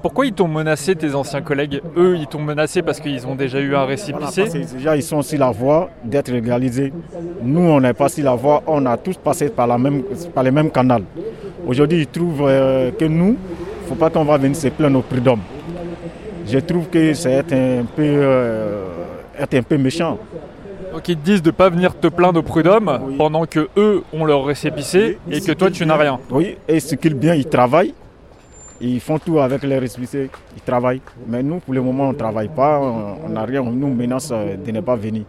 Pourquoi 0.01 0.25
ils 0.25 0.33
t'ont 0.33 0.47
menacé, 0.47 0.95
tes 0.95 1.13
anciens 1.15 1.41
collègues? 1.41 1.81
Eux, 1.97 2.15
ils 2.17 2.27
t'ont 2.27 2.41
menacé 2.41 2.81
parce 2.81 2.99
qu'ils 2.99 3.25
ont 3.27 3.35
déjà 3.35 3.59
eu 3.59 3.75
un 3.75 3.85
récipicé 3.85 4.45
Déjà, 4.75 4.95
ils 4.95 5.03
sont 5.03 5.17
aussi 5.17 5.37
la 5.37 5.51
voie 5.51 5.89
d'être 6.03 6.29
légalisés. 6.31 6.91
Nous, 7.43 7.61
on 7.61 7.79
n'est 7.79 7.93
pas 7.93 8.09
si 8.09 8.21
la 8.21 8.35
voie, 8.35 8.63
on 8.67 8.85
a 8.85 8.97
tous 8.97 9.17
passé 9.17 9.49
par, 9.49 9.67
la 9.67 9.77
même, 9.77 10.03
par 10.33 10.43
les 10.43 10.51
mêmes 10.51 10.71
canaux. 10.71 11.03
Aujourd'hui, 11.65 11.99
ils 12.01 12.07
trouvent 12.07 12.45
euh, 12.47 12.91
que 12.91 13.05
nous, 13.05 13.35
il 13.37 13.83
ne 13.83 13.87
faut 13.89 13.95
pas 13.95 14.09
qu'on 14.09 14.25
va 14.25 14.37
venir 14.37 14.55
se 14.55 14.67
plaindre 14.67 14.99
au 14.99 15.01
prud'homme. 15.01 15.41
Je 16.47 16.59
trouve 16.59 16.87
que 16.89 17.13
c'est 17.13 17.51
un 17.53 17.85
peu, 17.85 18.03
euh, 18.03 18.85
être 19.39 19.55
un 19.55 19.63
peu 19.63 19.77
méchant. 19.77 20.17
Donc 20.95 21.09
ils 21.09 21.17
te 21.17 21.25
disent 21.25 21.41
de 21.41 21.49
ne 21.49 21.51
pas 21.51 21.69
venir 21.69 21.93
te 21.99 22.07
plaindre 22.07 22.39
au 22.39 22.41
prud'homme 22.41 23.17
pendant 23.17 23.45
que 23.45 23.67
eux 23.75 24.01
ont 24.13 24.23
leur 24.23 24.45
récépissé 24.45 25.17
et 25.29 25.41
que 25.41 25.51
toi 25.51 25.69
tu 25.69 25.85
n'as 25.85 25.97
rien. 25.97 26.17
Oui, 26.31 26.55
et 26.69 26.79
ce 26.79 26.95
qu'ils 26.95 27.15
bien, 27.15 27.35
ils 27.35 27.49
travaillent. 27.49 27.93
Ils 28.79 29.01
font 29.01 29.19
tout 29.19 29.39
avec 29.39 29.63
les 29.63 29.77
récépissés, 29.77 30.29
ils 30.55 30.61
travaillent. 30.61 31.01
Mais 31.27 31.43
nous, 31.43 31.59
pour 31.59 31.73
le 31.73 31.81
moment, 31.81 32.05
on 32.05 32.13
ne 32.13 32.17
travaille 32.17 32.47
pas, 32.47 32.79
on 32.79 33.27
n'a 33.27 33.43
rien, 33.43 33.61
on 33.61 33.71
nous 33.71 33.93
menace 33.93 34.29
de 34.29 34.71
ne 34.71 34.79
pas 34.79 34.95
venir. 34.95 35.23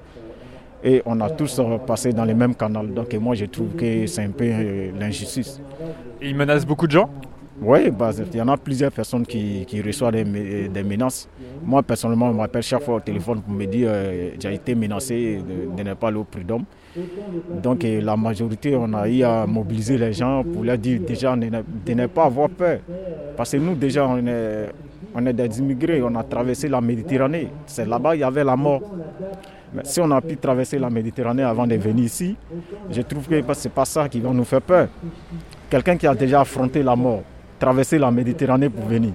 Et 0.85 1.03
on 1.05 1.21
a 1.21 1.31
tous 1.31 1.61
passé 1.85 2.13
dans 2.13 2.25
les 2.25 2.35
mêmes 2.35 2.55
canaux. 2.55 2.87
Donc 2.87 3.13
moi, 3.15 3.35
je 3.35 3.47
trouve 3.47 3.71
que 3.71 4.07
c'est 4.07 4.23
un 4.23 4.31
peu 4.31 4.49
l'injustice. 4.97 5.61
Ils 6.23 6.37
menacent 6.37 6.65
beaucoup 6.65 6.87
de 6.87 6.93
gens? 6.93 7.11
Oui, 7.61 7.91
bah, 7.91 8.11
il 8.33 8.37
y 8.37 8.41
en 8.43 8.49
a 8.49 8.57
plusieurs 8.57 8.93
personnes 8.93 9.25
qui, 9.27 9.67
reçoivent 9.85 10.13
des, 10.13 10.25
menaces. 10.85 11.29
Moi, 11.65 11.83
personnellement, 11.83 12.29
on 12.29 12.35
m'appelle 12.35 12.63
chaque 12.63 12.83
fois 12.83 12.97
au 12.97 13.01
téléphone 13.01 13.41
pour 13.41 13.53
me 13.55 13.65
dire 13.67 13.89
euh, 13.91 14.31
j'ai 14.39 14.55
été 14.55 14.75
menacé 14.75 15.43
de, 15.77 15.83
ne 15.83 15.95
pas 15.95 16.09
aller 16.09 16.19
au 16.19 16.25
prud'homme. 16.25 16.65
Donc, 17.63 17.83
la 17.85 18.17
majorité, 18.17 18.77
on 18.77 18.93
a 18.93 19.09
eu 19.09 19.23
à 19.23 19.47
mobiliser 19.47 19.97
les 19.97 20.13
gens 20.13 20.43
pour 20.45 20.65
leur 20.65 20.79
dire 20.79 21.01
déjà 21.01 21.35
de 21.37 21.93
ne 21.95 22.07
pas 22.07 22.25
avoir 22.25 22.51
peur. 22.51 22.81
Parce 23.37 23.53
que 23.53 23.57
nous, 23.57 23.75
déjà, 23.75 24.07
on 24.07 24.27
est, 24.27 24.69
on 25.15 25.25
est 25.25 25.33
des 25.33 25.59
immigrés, 25.59 26.03
on 26.03 26.15
a 26.15 26.23
traversé 26.23 26.69
la 26.69 26.81
Méditerranée. 26.81 27.49
C'est 27.67 27.87
là-bas 27.87 28.15
il 28.17 28.21
y 28.21 28.25
avait 28.25 28.45
la 28.45 28.57
mort. 28.57 28.83
Mais 29.75 29.83
si 29.85 30.01
on 30.01 30.11
a 30.11 30.21
pu 30.21 30.37
traverser 30.37 30.79
la 30.79 30.91
Méditerranée 30.91 31.43
avant 31.43 31.67
de 31.67 31.75
venir 31.77 32.05
ici, 32.05 32.37
je 32.91 33.01
trouve 33.03 33.27
que 33.27 33.55
ce 33.55 33.69
n'est 33.69 33.75
pas 33.75 33.85
ça 33.85 34.09
qui 34.09 34.21
va 34.21 34.31
nous 34.31 34.45
faire 34.45 34.63
peur. 34.63 34.89
Quelqu'un 35.71 35.97
qui 35.97 36.07
a 36.07 36.15
déjà 36.15 36.43
affronté 36.43 36.83
la 36.83 36.95
mort, 36.95 37.23
traverser 37.59 37.99
la 37.99 38.11
Méditerranée 38.11 38.69
pour 38.69 38.87
venir. 38.87 39.13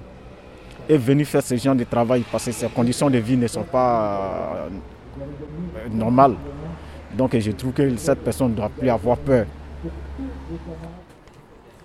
Et 0.88 0.96
venir 0.96 1.26
faire 1.26 1.42
ce 1.42 1.56
genre 1.56 1.74
de 1.74 1.84
travail 1.84 2.24
parce 2.30 2.46
que 2.46 2.52
ses 2.52 2.68
conditions 2.68 3.08
de 3.08 3.18
vie 3.18 3.36
ne 3.36 3.46
sont 3.46 3.62
pas 3.62 4.66
euh, 4.66 5.88
normales. 5.90 6.34
Donc 7.16 7.38
je 7.38 7.50
trouve 7.52 7.72
que 7.72 7.96
cette 7.96 8.22
personne 8.24 8.50
ne 8.50 8.56
doit 8.56 8.68
plus 8.70 8.88
avoir 8.88 9.16
peur. 9.18 9.46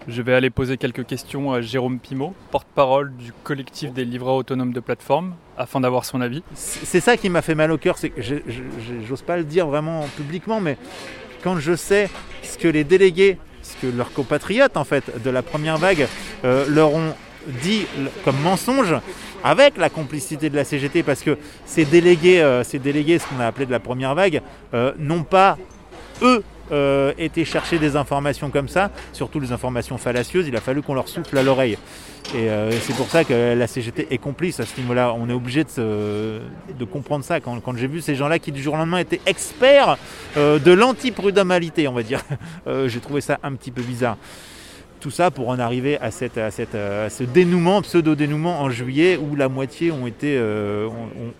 Je 0.08 0.22
vais 0.22 0.34
aller 0.34 0.50
poser 0.50 0.78
quelques 0.78 1.06
questions 1.06 1.52
à 1.52 1.60
Jérôme 1.60 2.00
Pimot, 2.00 2.34
porte-parole 2.50 3.14
du 3.18 3.34
collectif 3.44 3.92
des 3.92 4.06
livreurs 4.06 4.36
autonomes 4.36 4.72
de 4.72 4.80
plateforme, 4.80 5.36
afin 5.58 5.82
d'avoir 5.82 6.06
son 6.06 6.22
avis. 6.22 6.44
C'est 6.54 7.02
ça 7.02 7.18
qui 7.18 7.30
m'a 7.30 7.42
fait 7.42 7.56
mal 7.56 7.74
au 7.74 7.78
cœur, 7.78 7.98
c'est 7.98 8.10
que 8.10 8.22
j'ose 8.22 9.22
pas 9.22 9.36
le 9.36 9.44
dire 9.44 9.68
vraiment 9.68 10.06
publiquement, 10.16 10.62
mais 10.62 10.78
quand 11.44 11.58
je 11.58 11.76
sais 11.76 12.10
ce 12.42 12.58
que 12.58 12.70
les 12.70 12.86
délégués 12.86 13.38
que 13.82 13.88
leurs 13.88 14.12
compatriotes 14.14 14.78
en 14.78 14.84
fait 14.84 15.22
de 15.24 15.30
la 15.30 15.42
première 15.42 15.78
vague 15.78 16.08
euh, 16.46 16.66
leur 16.68 16.94
ont 16.94 17.14
dit 17.62 17.86
comme 18.24 18.40
mensonge 18.42 18.96
avec 19.44 19.78
la 19.78 19.90
complicité 19.90 20.50
de 20.50 20.56
la 20.56 20.64
CGT 20.64 21.04
parce 21.04 21.22
que 21.22 21.38
ces 21.66 21.86
délégués, 21.86 22.42
euh, 22.42 22.64
ces 22.64 22.80
délégués, 22.80 23.20
ce 23.20 23.28
qu'on 23.28 23.40
a 23.40 23.48
appelé 23.48 23.66
de 23.66 23.72
la 23.72 23.80
première 23.80 24.16
vague, 24.16 24.42
euh, 24.74 24.92
n'ont 24.98 25.24
pas 25.24 25.58
eux 26.22 26.44
euh, 26.72 27.14
été 27.18 27.46
chercher 27.46 27.80
des 27.80 27.96
informations 27.96 28.50
comme 28.50 28.68
ça, 28.68 28.92
surtout 29.14 29.40
les 29.40 29.52
informations 29.52 29.98
fallacieuses, 29.98 30.48
il 30.48 30.56
a 30.56 30.62
fallu 30.62 30.82
qu'on 30.82 30.94
leur 30.94 31.08
souffle 31.08 31.38
à 31.38 31.44
l'oreille. 31.44 31.78
Et 32.36 32.50
euh, 32.50 32.72
c'est 32.72 32.96
pour 32.96 33.10
ça 33.10 33.24
que 33.24 33.54
la 33.58 33.68
CGT 33.68 34.08
est 34.12 34.18
complice 34.18 34.60
à 34.60 34.66
ce 34.66 34.80
niveau-là. 34.80 35.14
On 35.18 35.30
est 35.30 35.34
obligé 35.34 35.64
de, 35.64 36.42
comprendre 36.92 37.24
ça. 37.24 37.40
Quand, 37.40 37.62
j'ai 37.78 37.88
vu 37.88 38.02
ces 38.02 38.16
gens-là 38.16 38.40
qui 38.40 38.52
du 38.52 38.62
jour 38.62 38.74
au 38.74 38.78
lendemain 38.78 38.98
étaient 38.98 39.22
experts 39.26 39.98
euh, 40.36 40.60
de 40.60 40.72
l'antiprudamalité, 40.72 41.88
on 41.88 41.94
va 41.94 42.04
dire, 42.04 42.22
j'ai 42.88 43.00
trouvé 43.00 43.22
ça 43.22 43.40
un 43.44 43.54
petit 43.54 43.72
peu 43.72 43.82
bizarre. 43.82 44.18
Tout 45.00 45.12
ça 45.12 45.30
pour 45.30 45.50
en 45.50 45.60
arriver 45.60 46.00
à, 46.00 46.10
cette, 46.10 46.38
à, 46.38 46.50
cette, 46.50 46.74
ce 46.74 47.24
dénouement, 47.24 47.82
pseudo-dénouement 47.82 48.62
en 48.62 48.70
juillet 48.70 49.18
où 49.18 49.36
la 49.36 49.48
moitié 49.48 49.92
ont, 49.92 50.08
été, 50.08 50.36
euh, 50.38 50.90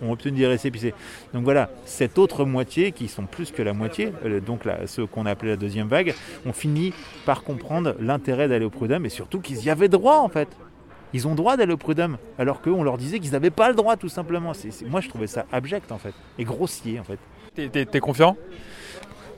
obtenu 0.08 0.38
des 0.38 0.46
récépissés. 0.46 0.94
Donc 1.34 1.44
voilà, 1.44 1.70
cette 1.84 2.18
autre 2.18 2.44
moitié, 2.44 2.92
qui 2.92 3.08
sont 3.08 3.26
plus 3.26 3.50
que 3.50 3.62
la 3.62 3.72
moitié, 3.72 4.12
euh, 4.24 4.40
donc 4.40 4.64
là, 4.64 4.86
ceux 4.86 5.06
qu'on 5.06 5.26
a 5.26 5.30
appelé 5.30 5.50
la 5.50 5.56
deuxième 5.56 5.88
vague, 5.88 6.14
ont 6.46 6.52
fini 6.52 6.92
par 7.26 7.42
comprendre 7.42 7.96
l'intérêt 8.00 8.48
d'aller 8.48 8.64
au 8.64 8.70
prud'homme 8.70 9.06
et 9.06 9.10
surtout 9.10 9.40
qu'ils 9.40 9.64
y 9.64 9.70
avaient 9.70 9.88
droit 9.88 10.18
en 10.18 10.28
fait. 10.28 10.48
Ils 11.14 11.26
ont 11.26 11.34
droit 11.34 11.56
d'aller 11.56 11.72
au 11.72 11.78
prud'homme, 11.78 12.18
alors 12.38 12.60
qu'on 12.60 12.82
leur 12.82 12.98
disait 12.98 13.18
qu'ils 13.18 13.32
n'avaient 13.32 13.50
pas 13.50 13.68
le 13.68 13.74
droit 13.74 13.96
tout 13.96 14.10
simplement. 14.10 14.52
moi 14.86 15.00
je 15.00 15.08
trouvais 15.08 15.26
ça 15.26 15.46
abject 15.52 15.90
en 15.90 15.98
fait, 15.98 16.14
et 16.38 16.44
grossier 16.44 17.00
en 17.00 17.04
fait. 17.04 17.18
T'es 17.70 18.00
confiant? 18.00 18.36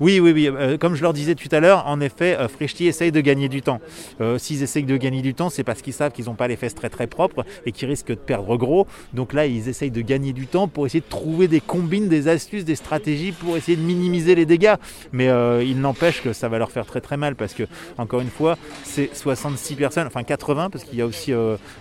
Oui, 0.01 0.19
oui, 0.19 0.33
oui. 0.33 0.49
Euh, 0.49 0.79
comme 0.79 0.95
je 0.95 1.03
leur 1.03 1.13
disais 1.13 1.35
tout 1.35 1.49
à 1.53 1.61
l'heure, 1.61 1.87
en 1.87 2.01
effet, 2.01 2.35
euh, 2.39 2.49
essaye 2.81 3.13
de 3.13 3.21
gagner 3.21 3.51
du 3.51 3.61
temps. 3.61 3.81
Euh, 4.23 4.39
s'ils 4.39 4.63
essayent 4.63 4.85
de 4.85 4.97
gagner 4.97 5.21
du 5.21 5.35
temps, 5.35 5.51
c'est 5.51 5.63
parce 5.63 5.83
qu'ils 5.83 5.93
savent 5.93 6.13
qu'ils 6.13 6.25
n'ont 6.25 6.35
pas 6.35 6.49
les 6.49 6.57
fesses 6.57 6.75
très 6.75 6.89
très 6.89 7.07
propres 7.07 7.45
et 7.67 7.73
qu'ils 7.73 7.89
risquent 7.89 8.09
de 8.09 8.15
perdre 8.15 8.57
gros. 8.57 8.87
Donc 9.13 9.35
là, 9.35 9.45
ils 9.45 9.69
essayent 9.69 9.91
de 9.91 10.01
gagner 10.01 10.33
du 10.33 10.47
temps 10.47 10.69
pour 10.69 10.87
essayer 10.87 11.01
de 11.01 11.09
trouver 11.09 11.49
des 11.49 11.61
combines, 11.61 12.09
des 12.09 12.29
astuces, 12.29 12.65
des 12.65 12.77
stratégies 12.77 13.33
pour 13.33 13.59
essayer 13.59 13.77
de 13.77 13.83
minimiser 13.83 14.35
les 14.35 14.47
dégâts. 14.47 14.77
Mais 15.13 15.29
euh, 15.29 15.63
il 15.63 15.79
n'empêche 15.81 16.23
que 16.23 16.33
ça 16.33 16.49
va 16.49 16.59
leur 16.59 16.71
faire 16.71 16.87
très 16.87 17.03
très 17.03 17.19
mal 17.19 17.37
parce 17.37 17.53
que, 17.53 17.65
encore 17.99 18.21
une 18.21 18.31
fois, 18.31 18.57
c'est 18.85 19.15
66 19.15 19.75
personnes, 19.75 20.07
enfin 20.07 20.23
80, 20.23 20.71
parce 20.71 20.85
qu'il 20.85 20.99
y 20.99 21.03
a 21.03 21.07
aussi 21.07 21.33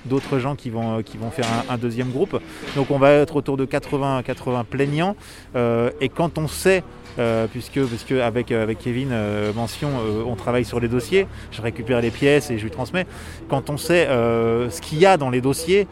d'autres 0.06 0.40
gens 0.40 0.56
qui 0.56 0.70
vont, 0.70 1.02
faire 1.32 1.48
un, 1.70 1.74
un, 1.74 1.78
deuxième 1.78 2.10
groupe. 2.10 2.42
Donc 2.76 2.92
on 2.92 2.98
va 2.98 3.12
être 3.12 3.38
autour 3.38 3.56
de 3.56 3.66
80, 3.66 4.24
80 4.24 4.66
plaignants. 4.70 5.16
et 5.56 6.10
quand 6.10 6.38
on 6.38 6.48
sait 6.48 6.84
euh, 7.20 7.48
puisque, 7.48 7.82
puisque 7.84 8.12
avec, 8.12 8.52
euh, 8.52 8.64
avec 8.64 8.80
Kevin 8.80 9.10
euh, 9.12 9.52
Mention, 9.54 9.90
on 10.26 10.36
travaille 10.36 10.64
sur 10.64 10.80
les 10.80 10.88
dossiers, 10.88 11.28
je 11.52 11.62
récupère 11.62 12.00
les 12.02 12.12
pièces 12.12 12.50
et 12.50 12.58
je 12.58 12.64
lui 12.64 12.72
transmets. 12.72 13.06
Quand 13.50 13.70
on 13.70 13.78
sait 13.78 14.08
ce 14.08 14.82
qu'il 14.82 15.00
y 15.00 15.06
a 15.06 15.18
dans 15.18 15.30
les 15.30 15.42
dossiers, 15.42 15.88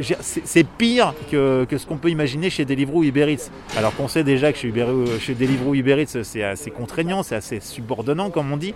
c'est 0.00 0.66
pire 0.66 1.14
que, 1.30 1.64
que 1.64 1.78
ce 1.78 1.86
qu'on 1.86 1.96
peut 1.96 2.10
imaginer 2.10 2.50
chez 2.50 2.64
Deliveroo 2.64 2.98
ou 2.98 3.04
Uber 3.04 3.32
Eats. 3.32 3.50
Alors 3.76 3.94
qu'on 3.94 4.08
sait 4.08 4.24
déjà 4.24 4.52
que 4.52 4.58
chez, 4.58 4.72
chez 5.20 5.34
Deliveroo 5.34 5.70
ou 5.70 5.74
Uber 5.74 6.02
Eats, 6.02 6.22
c'est 6.22 6.42
assez 6.42 6.70
contraignant, 6.70 7.22
c'est 7.22 7.36
assez 7.36 7.60
subordonnant, 7.60 8.30
comme 8.30 8.52
on 8.52 8.56
dit, 8.56 8.74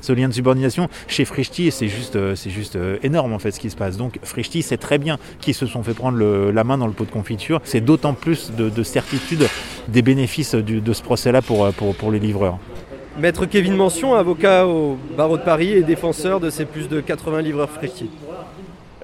ce 0.00 0.12
lien 0.12 0.28
de 0.28 0.34
subordination. 0.34 0.88
Chez 1.08 1.24
Frishti, 1.24 1.70
c'est 1.70 1.88
juste, 1.88 2.18
juste 2.48 2.78
énorme 3.02 3.32
en 3.32 3.38
fait 3.38 3.50
ce 3.50 3.60
qui 3.60 3.70
se 3.70 3.76
passe. 3.76 3.96
Donc 3.96 4.18
Frishti, 4.22 4.62
c'est 4.62 4.78
très 4.78 4.98
bien 4.98 5.18
qu'ils 5.40 5.54
se 5.54 5.66
sont 5.66 5.82
fait 5.82 5.94
prendre 5.94 6.18
la 6.50 6.64
main 6.64 6.78
dans 6.78 6.86
le 6.86 6.92
pot 6.92 7.04
de 7.04 7.10
confiture. 7.10 7.60
C'est 7.64 7.80
d'autant 7.80 8.14
plus 8.14 8.52
de, 8.52 8.82
certitude 8.82 9.46
des 9.88 10.02
bénéfices 10.02 10.54
de 10.54 10.92
ce 10.92 11.02
procès-là 11.10 11.42
pour, 11.42 11.68
pour, 11.72 11.92
pour, 11.96 12.12
les 12.12 12.20
livreurs. 12.20 12.56
Maître 13.18 13.44
Kevin 13.44 13.74
Mention, 13.74 14.14
avocat 14.14 14.64
au 14.64 14.96
barreau 15.16 15.38
de 15.38 15.42
Paris 15.42 15.72
et 15.72 15.82
défenseur 15.82 16.38
de 16.38 16.50
ces 16.50 16.64
plus 16.64 16.88
de 16.88 17.00
80 17.00 17.42
livreurs 17.42 17.68
Frishti. 17.68 18.08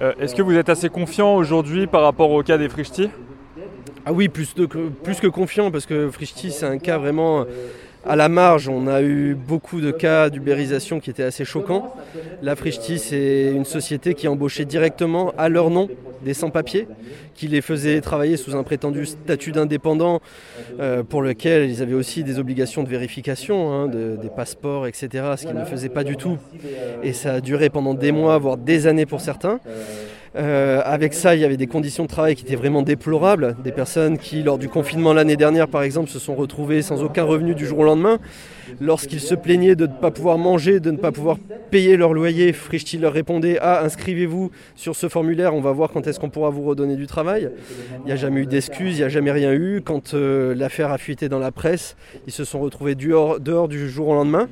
Euh, 0.01 0.13
est-ce 0.17 0.33
que 0.33 0.41
vous 0.41 0.55
êtes 0.55 0.69
assez 0.69 0.87
confiant 0.87 1.35
aujourd'hui 1.35 1.85
par 1.85 2.03
rapport 2.03 2.31
au 2.31 2.41
cas 2.43 2.57
des 2.57 2.69
Frishti 2.69 3.09
Ah 4.05 4.13
oui, 4.13 4.29
plus, 4.29 4.55
de, 4.55 4.67
plus 4.67 5.19
que 5.19 5.27
confiant 5.27 5.69
parce 5.69 5.85
que 5.85 6.09
Frishti 6.09 6.51
c'est 6.51 6.65
un 6.65 6.77
cas 6.77 6.97
vraiment 6.97 7.45
à 8.05 8.15
la 8.15 8.29
marge, 8.29 8.69
on 8.69 8.87
a 8.87 9.01
eu 9.01 9.35
beaucoup 9.35 9.81
de 9.81 9.91
cas 9.91 10.29
d'ubérisation 10.29 10.99
qui 10.99 11.09
étaient 11.09 11.23
assez 11.23 11.45
choquants. 11.45 11.93
La 12.41 12.55
Frishti, 12.55 12.99
c'est 12.99 13.51
une 13.53 13.65
société 13.65 14.13
qui 14.13 14.27
embauchait 14.27 14.65
directement 14.65 15.33
à 15.37 15.49
leur 15.49 15.69
nom 15.69 15.89
des 16.23 16.33
sans-papiers, 16.33 16.87
qui 17.35 17.47
les 17.47 17.61
faisait 17.61 18.01
travailler 18.01 18.37
sous 18.37 18.55
un 18.55 18.63
prétendu 18.63 19.05
statut 19.05 19.51
d'indépendant 19.51 20.19
euh, 20.79 21.03
pour 21.03 21.21
lequel 21.21 21.69
ils 21.69 21.81
avaient 21.81 21.93
aussi 21.93 22.23
des 22.23 22.39
obligations 22.39 22.83
de 22.83 22.89
vérification, 22.89 23.71
hein, 23.71 23.87
des 23.87 24.29
passeports, 24.35 24.87
etc., 24.87 25.07
ce 25.37 25.45
qu'ils 25.45 25.55
ne 25.55 25.65
faisaient 25.65 25.89
pas 25.89 26.03
du 26.03 26.17
tout. 26.17 26.37
Et 27.03 27.13
ça 27.13 27.35
a 27.35 27.41
duré 27.41 27.69
pendant 27.69 27.93
des 27.93 28.11
mois, 28.11 28.37
voire 28.37 28.57
des 28.57 28.87
années 28.87 29.05
pour 29.05 29.21
certains. 29.21 29.59
Euh, 30.37 30.81
avec 30.85 31.13
ça, 31.13 31.35
il 31.35 31.41
y 31.41 31.45
avait 31.45 31.57
des 31.57 31.67
conditions 31.67 32.03
de 32.03 32.09
travail 32.09 32.35
qui 32.35 32.43
étaient 32.43 32.55
vraiment 32.55 32.83
déplorables. 32.83 33.55
Des 33.63 33.71
personnes 33.71 34.17
qui, 34.17 34.43
lors 34.43 34.57
du 34.57 34.69
confinement 34.69 35.13
l'année 35.13 35.35
dernière, 35.35 35.67
par 35.67 35.81
exemple, 35.81 36.09
se 36.09 36.19
sont 36.19 36.35
retrouvées 36.35 36.81
sans 36.81 37.03
aucun 37.03 37.23
revenu 37.23 37.55
du 37.55 37.65
jour 37.65 37.79
au 37.79 37.83
lendemain. 37.83 38.19
Lorsqu'ils 38.81 39.21
se 39.21 39.33
plaignaient 39.33 39.75
de 39.75 39.87
ne 39.87 39.93
pas 39.93 40.11
pouvoir 40.11 40.37
manger, 40.37 40.79
de 40.79 40.91
ne 40.91 40.97
pas 40.97 41.11
pouvoir 41.11 41.37
payer 41.71 41.97
leur 41.97 42.13
loyer, 42.13 42.53
Frischti 42.53 42.97
leur 42.97 43.13
répondait 43.13 43.57
Ah, 43.61 43.83
inscrivez-vous 43.83 44.51
sur 44.75 44.95
ce 44.95 45.09
formulaire, 45.09 45.55
on 45.55 45.61
va 45.61 45.71
voir 45.71 45.91
quand 45.91 46.05
est-ce 46.05 46.19
qu'on 46.19 46.29
pourra 46.29 46.49
vous 46.49 46.63
redonner 46.63 46.95
du 46.95 47.07
travail. 47.07 47.49
Il 48.03 48.07
n'y 48.07 48.11
a 48.11 48.15
jamais 48.15 48.41
eu 48.41 48.45
d'excuses, 48.45 48.95
il 48.95 48.99
n'y 48.99 49.03
a 49.03 49.09
jamais 49.09 49.31
rien 49.31 49.53
eu. 49.53 49.81
Quand 49.83 50.13
euh, 50.13 50.53
l'affaire 50.53 50.91
a 50.91 50.97
fuité 50.97 51.29
dans 51.29 51.39
la 51.39 51.51
presse, 51.51 51.95
ils 52.27 52.33
se 52.33 52.43
sont 52.43 52.59
retrouvés 52.59 52.95
dehors, 52.95 53.39
dehors 53.39 53.67
du 53.67 53.89
jour 53.89 54.09
au 54.09 54.13
lendemain. 54.13 54.47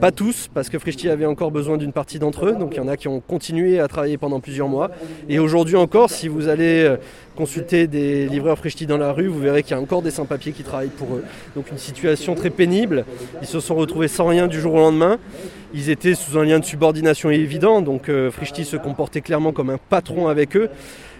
Pas 0.00 0.10
tous, 0.10 0.48
parce 0.52 0.68
que 0.68 0.78
Frischti 0.78 1.08
avait 1.08 1.26
encore 1.26 1.50
besoin 1.50 1.76
d'une 1.76 1.92
partie 1.92 2.18
d'entre 2.18 2.46
eux, 2.46 2.56
donc 2.56 2.74
il 2.74 2.78
y 2.78 2.80
en 2.80 2.88
a 2.88 2.96
qui 2.96 3.08
ont 3.08 3.20
continué 3.20 3.78
à 3.78 3.86
travailler 3.86 4.18
pendant 4.18 4.40
plusieurs 4.40 4.68
mois. 4.68 4.90
Et 5.28 5.38
aujourd'hui 5.38 5.76
encore, 5.76 6.10
si 6.10 6.28
vous 6.28 6.48
allez 6.48 6.84
euh, 6.84 6.96
consulter 7.36 7.86
des 7.86 8.26
livreurs 8.26 8.58
Frischti 8.58 8.86
dans 8.86 8.98
la 8.98 9.12
rue, 9.12 9.26
vous 9.26 9.40
verrez 9.40 9.62
qu'il 9.62 9.72
y 9.72 9.78
a 9.78 9.80
encore 9.80 10.02
des 10.02 10.10
sans-papiers 10.10 10.52
qui 10.52 10.62
travaillent 10.62 10.88
pour 10.88 11.14
eux. 11.14 11.24
Donc 11.54 11.70
une 11.70 11.78
situation 11.78 12.34
très 12.34 12.50
pénible. 12.50 13.04
Ils 13.40 13.48
se 13.48 13.60
sont 13.60 13.74
retrouvés 13.74 14.08
sans 14.08 14.26
rien 14.26 14.46
du 14.46 14.60
jour 14.60 14.74
au 14.74 14.78
lendemain. 14.78 15.18
Ils 15.72 15.90
étaient 15.90 16.14
sous 16.14 16.36
un 16.38 16.44
lien 16.44 16.58
de 16.58 16.64
subordination 16.64 17.30
évident, 17.30 17.80
donc 17.80 18.08
euh, 18.08 18.30
se 18.64 18.76
comportait 18.76 19.20
clairement 19.20 19.52
comme 19.52 19.70
un 19.70 19.78
patron 19.78 20.28
avec 20.28 20.56
eux. 20.56 20.68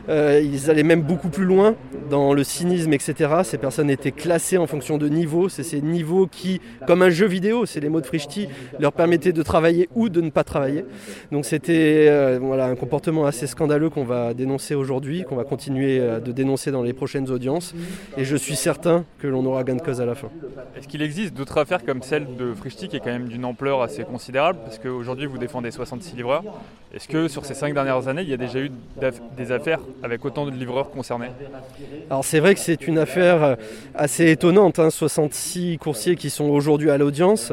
Euh, 0.09 0.41
ils 0.43 0.71
allaient 0.71 0.83
même 0.83 1.03
beaucoup 1.03 1.29
plus 1.29 1.45
loin 1.45 1.75
dans 2.09 2.33
le 2.33 2.45
cynisme, 2.45 2.93
etc. 2.93 3.31
Ces 3.45 3.59
personnes 3.59 3.91
étaient 3.91 4.13
classées 4.13 4.59
en 4.59 4.67
fonction 4.67 4.99
de 4.99 5.09
niveaux. 5.09 5.49
C'est 5.49 5.63
ces 5.63 5.81
niveaux 5.81 6.27
qui, 6.27 6.61
comme 6.87 7.03
un 7.03 7.11
jeu 7.11 7.27
vidéo, 7.27 7.67
c'est 7.67 7.81
les 7.81 7.89
mots 7.89 8.01
de 8.01 8.07
Frischti, 8.07 8.49
leur 8.79 8.93
permettaient 8.93 9.33
de 9.33 9.43
travailler 9.43 9.89
ou 9.95 10.09
de 10.09 10.21
ne 10.21 10.31
pas 10.31 10.45
travailler. 10.45 10.85
Donc 11.31 11.45
c'était 11.45 12.07
euh, 12.09 12.39
voilà, 12.41 12.67
un 12.67 12.77
comportement 12.77 13.27
assez 13.27 13.47
scandaleux 13.47 13.91
qu'on 13.91 14.05
va 14.05 14.35
dénoncer 14.35 14.75
aujourd'hui, 14.75 15.25
qu'on 15.25 15.37
va 15.37 15.45
continuer 15.45 16.01
euh, 16.01 16.21
de 16.21 16.33
dénoncer 16.33 16.71
dans 16.71 16.83
les 16.83 16.93
prochaines 16.93 17.31
audiences. 17.31 17.75
Et 18.17 18.25
je 18.25 18.37
suis 18.37 18.57
certain 18.57 19.05
que 19.19 19.27
l'on 19.27 19.45
aura 19.45 19.65
gain 19.65 19.77
de 19.77 19.83
cause 19.83 20.01
à 20.01 20.07
la 20.07 20.15
fin. 20.15 20.29
Est-ce 20.77 20.89
qu'il 20.89 21.03
existe 21.03 21.35
d'autres 21.35 21.59
affaires 21.59 21.85
comme 21.85 22.03
celle 22.03 22.37
de 22.37 22.53
Frischti 22.55 22.89
qui 22.89 22.97
est 22.97 23.01
quand 23.01 23.07
même 23.07 23.29
d'une 23.29 23.45
ampleur 23.45 23.83
assez 23.83 24.05
considérable? 24.05 24.59
Parce 24.65 24.79
qu'aujourd'hui 24.79 25.27
vous 25.27 25.39
défendez 25.39 25.71
66 25.71 26.17
livreurs. 26.17 26.45
Est-ce 26.93 27.07
que 27.07 27.29
sur 27.29 27.45
ces 27.45 27.55
cinq 27.55 27.73
dernières 27.73 28.09
années, 28.09 28.23
il 28.23 28.29
y 28.29 28.35
a 28.35 28.37
déjà 28.37 28.59
eu 28.59 28.71
des 29.37 29.53
affaires 29.53 29.81
avec 30.03 30.25
autant 30.25 30.47
de 30.47 30.51
livreurs 30.51 30.91
concernés 30.91 31.31
Alors 32.09 32.25
c'est 32.25 32.41
vrai 32.41 32.55
que 32.55 32.61
c'est 32.61 32.87
une 32.87 32.99
affaire 32.99 33.57
assez 33.95 34.31
étonnante, 34.31 34.81
66 34.91 35.75
hein. 35.75 35.77
coursiers 35.79 36.17
qui 36.17 36.31
sont 36.31 36.45
aujourd'hui 36.45 36.91
à 36.91 36.99
l'audience, 36.99 37.53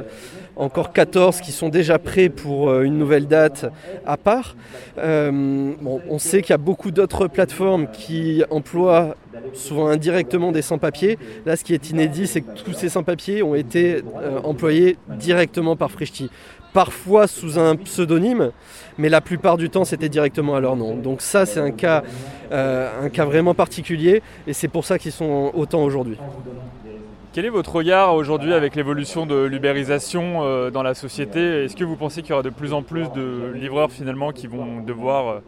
encore 0.58 0.92
14 0.92 1.42
qui 1.42 1.52
sont 1.52 1.70
déjà 1.70 2.00
prêts 2.00 2.30
pour 2.30 2.70
euh, 2.70 2.84
une 2.84 2.98
nouvelle 2.98 3.28
date 3.28 3.66
à 4.06 4.18
part. 4.18 4.56
Euh, 4.98 5.72
on 5.82 6.20
sait 6.20 6.42
qu'il 6.42 6.52
y 6.52 6.54
a 6.54 6.58
beaucoup 6.58 6.92
d'autres 6.92 7.28
plateformes 7.28 7.88
qui 7.92 8.44
emploient 8.50 9.16
souvent 9.54 9.88
indirectement 9.88 10.52
des 10.52 10.62
sans-papiers. 10.62 11.18
Là, 11.46 11.56
ce 11.56 11.64
qui 11.64 11.74
est 11.74 11.90
inédit, 11.90 12.28
c'est 12.28 12.42
que 12.42 12.60
tous 12.60 12.74
ces 12.74 12.90
sans-papiers 12.90 13.44
ont 13.44 13.56
été 13.56 14.04
euh, 14.22 14.40
employés 14.44 14.98
directement 15.20 15.76
par 15.76 15.92
Frishti. 15.92 16.30
Parfois 16.74 17.28
sous 17.28 17.58
un 17.58 17.76
pseudonyme, 17.76 18.52
mais 18.98 19.10
la 19.10 19.22
plupart 19.22 19.58
du 19.58 19.70
temps, 19.70 19.86
c'était 19.86 20.10
directement 20.10 20.56
à 20.56 20.60
leur 20.60 20.76
nom. 20.76 20.96
Donc 20.96 21.22
ça, 21.22 21.46
c'est 21.46 21.60
un 21.60 21.72
cas, 21.72 22.04
un 22.52 23.10
cas 23.10 23.26
vraiment 23.26 23.56
particulier, 23.56 24.22
et 24.46 24.54
c'est 24.54 24.68
pour 24.68 24.86
ça 24.86 25.00
qu'ils 25.00 25.14
sont 25.14 25.52
autant 25.56 25.84
aujourd'hui. 25.84 26.18
Quel 27.38 27.46
est 27.46 27.50
votre 27.50 27.76
regard 27.76 28.16
aujourd'hui 28.16 28.52
avec 28.52 28.76
l'évolution 28.76 29.28
de 29.28 29.44
l'ubérisation 29.44 30.40
euh, 30.42 30.72
dans 30.72 30.82
la 30.82 30.96
société? 30.96 31.66
Est-ce 31.66 31.76
que 31.76 31.84
vous 31.84 31.96
pensez 31.96 32.24
qu'il 32.24 32.32
y 32.32 32.34
aura 32.34 32.42
de 32.42 32.50
plus 32.50 32.74
en 32.74 32.82
plus 32.82 33.12
de 33.12 33.52
livreurs 33.54 33.92
finalement 33.92 34.32
qui 34.32 34.48
vont 34.48 34.82
devoir 34.82 35.28
euh, 35.28 35.40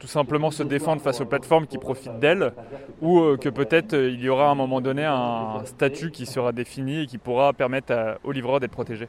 tout 0.00 0.06
simplement 0.06 0.50
se 0.50 0.62
défendre 0.62 1.00
face 1.00 1.22
aux 1.22 1.24
plateformes 1.24 1.66
qui 1.66 1.78
profitent 1.78 2.18
d'elles? 2.18 2.52
Ou 3.00 3.20
euh, 3.20 3.38
que 3.38 3.48
peut-être 3.48 3.94
il 3.94 4.20
y 4.20 4.28
aura 4.28 4.48
à 4.48 4.50
un 4.50 4.54
moment 4.54 4.82
donné 4.82 5.06
un 5.06 5.62
statut 5.64 6.10
qui 6.10 6.26
sera 6.26 6.52
défini 6.52 7.04
et 7.04 7.06
qui 7.06 7.16
pourra 7.16 7.54
permettre 7.54 8.18
aux 8.22 8.32
livreurs 8.32 8.60
d'être 8.60 8.72
protégés? 8.72 9.08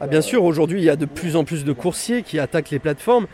Ah, 0.00 0.06
Bien 0.06 0.22
sûr, 0.22 0.42
aujourd'hui 0.44 0.80
il 0.80 0.84
y 0.84 0.90
a 0.90 0.96
de 0.96 1.04
plus 1.04 1.36
en 1.36 1.44
plus 1.44 1.62
de 1.62 1.74
coursiers 1.74 2.22
qui 2.22 2.38
attaquent 2.38 2.70
les 2.70 2.78
plateformes. 2.78 3.26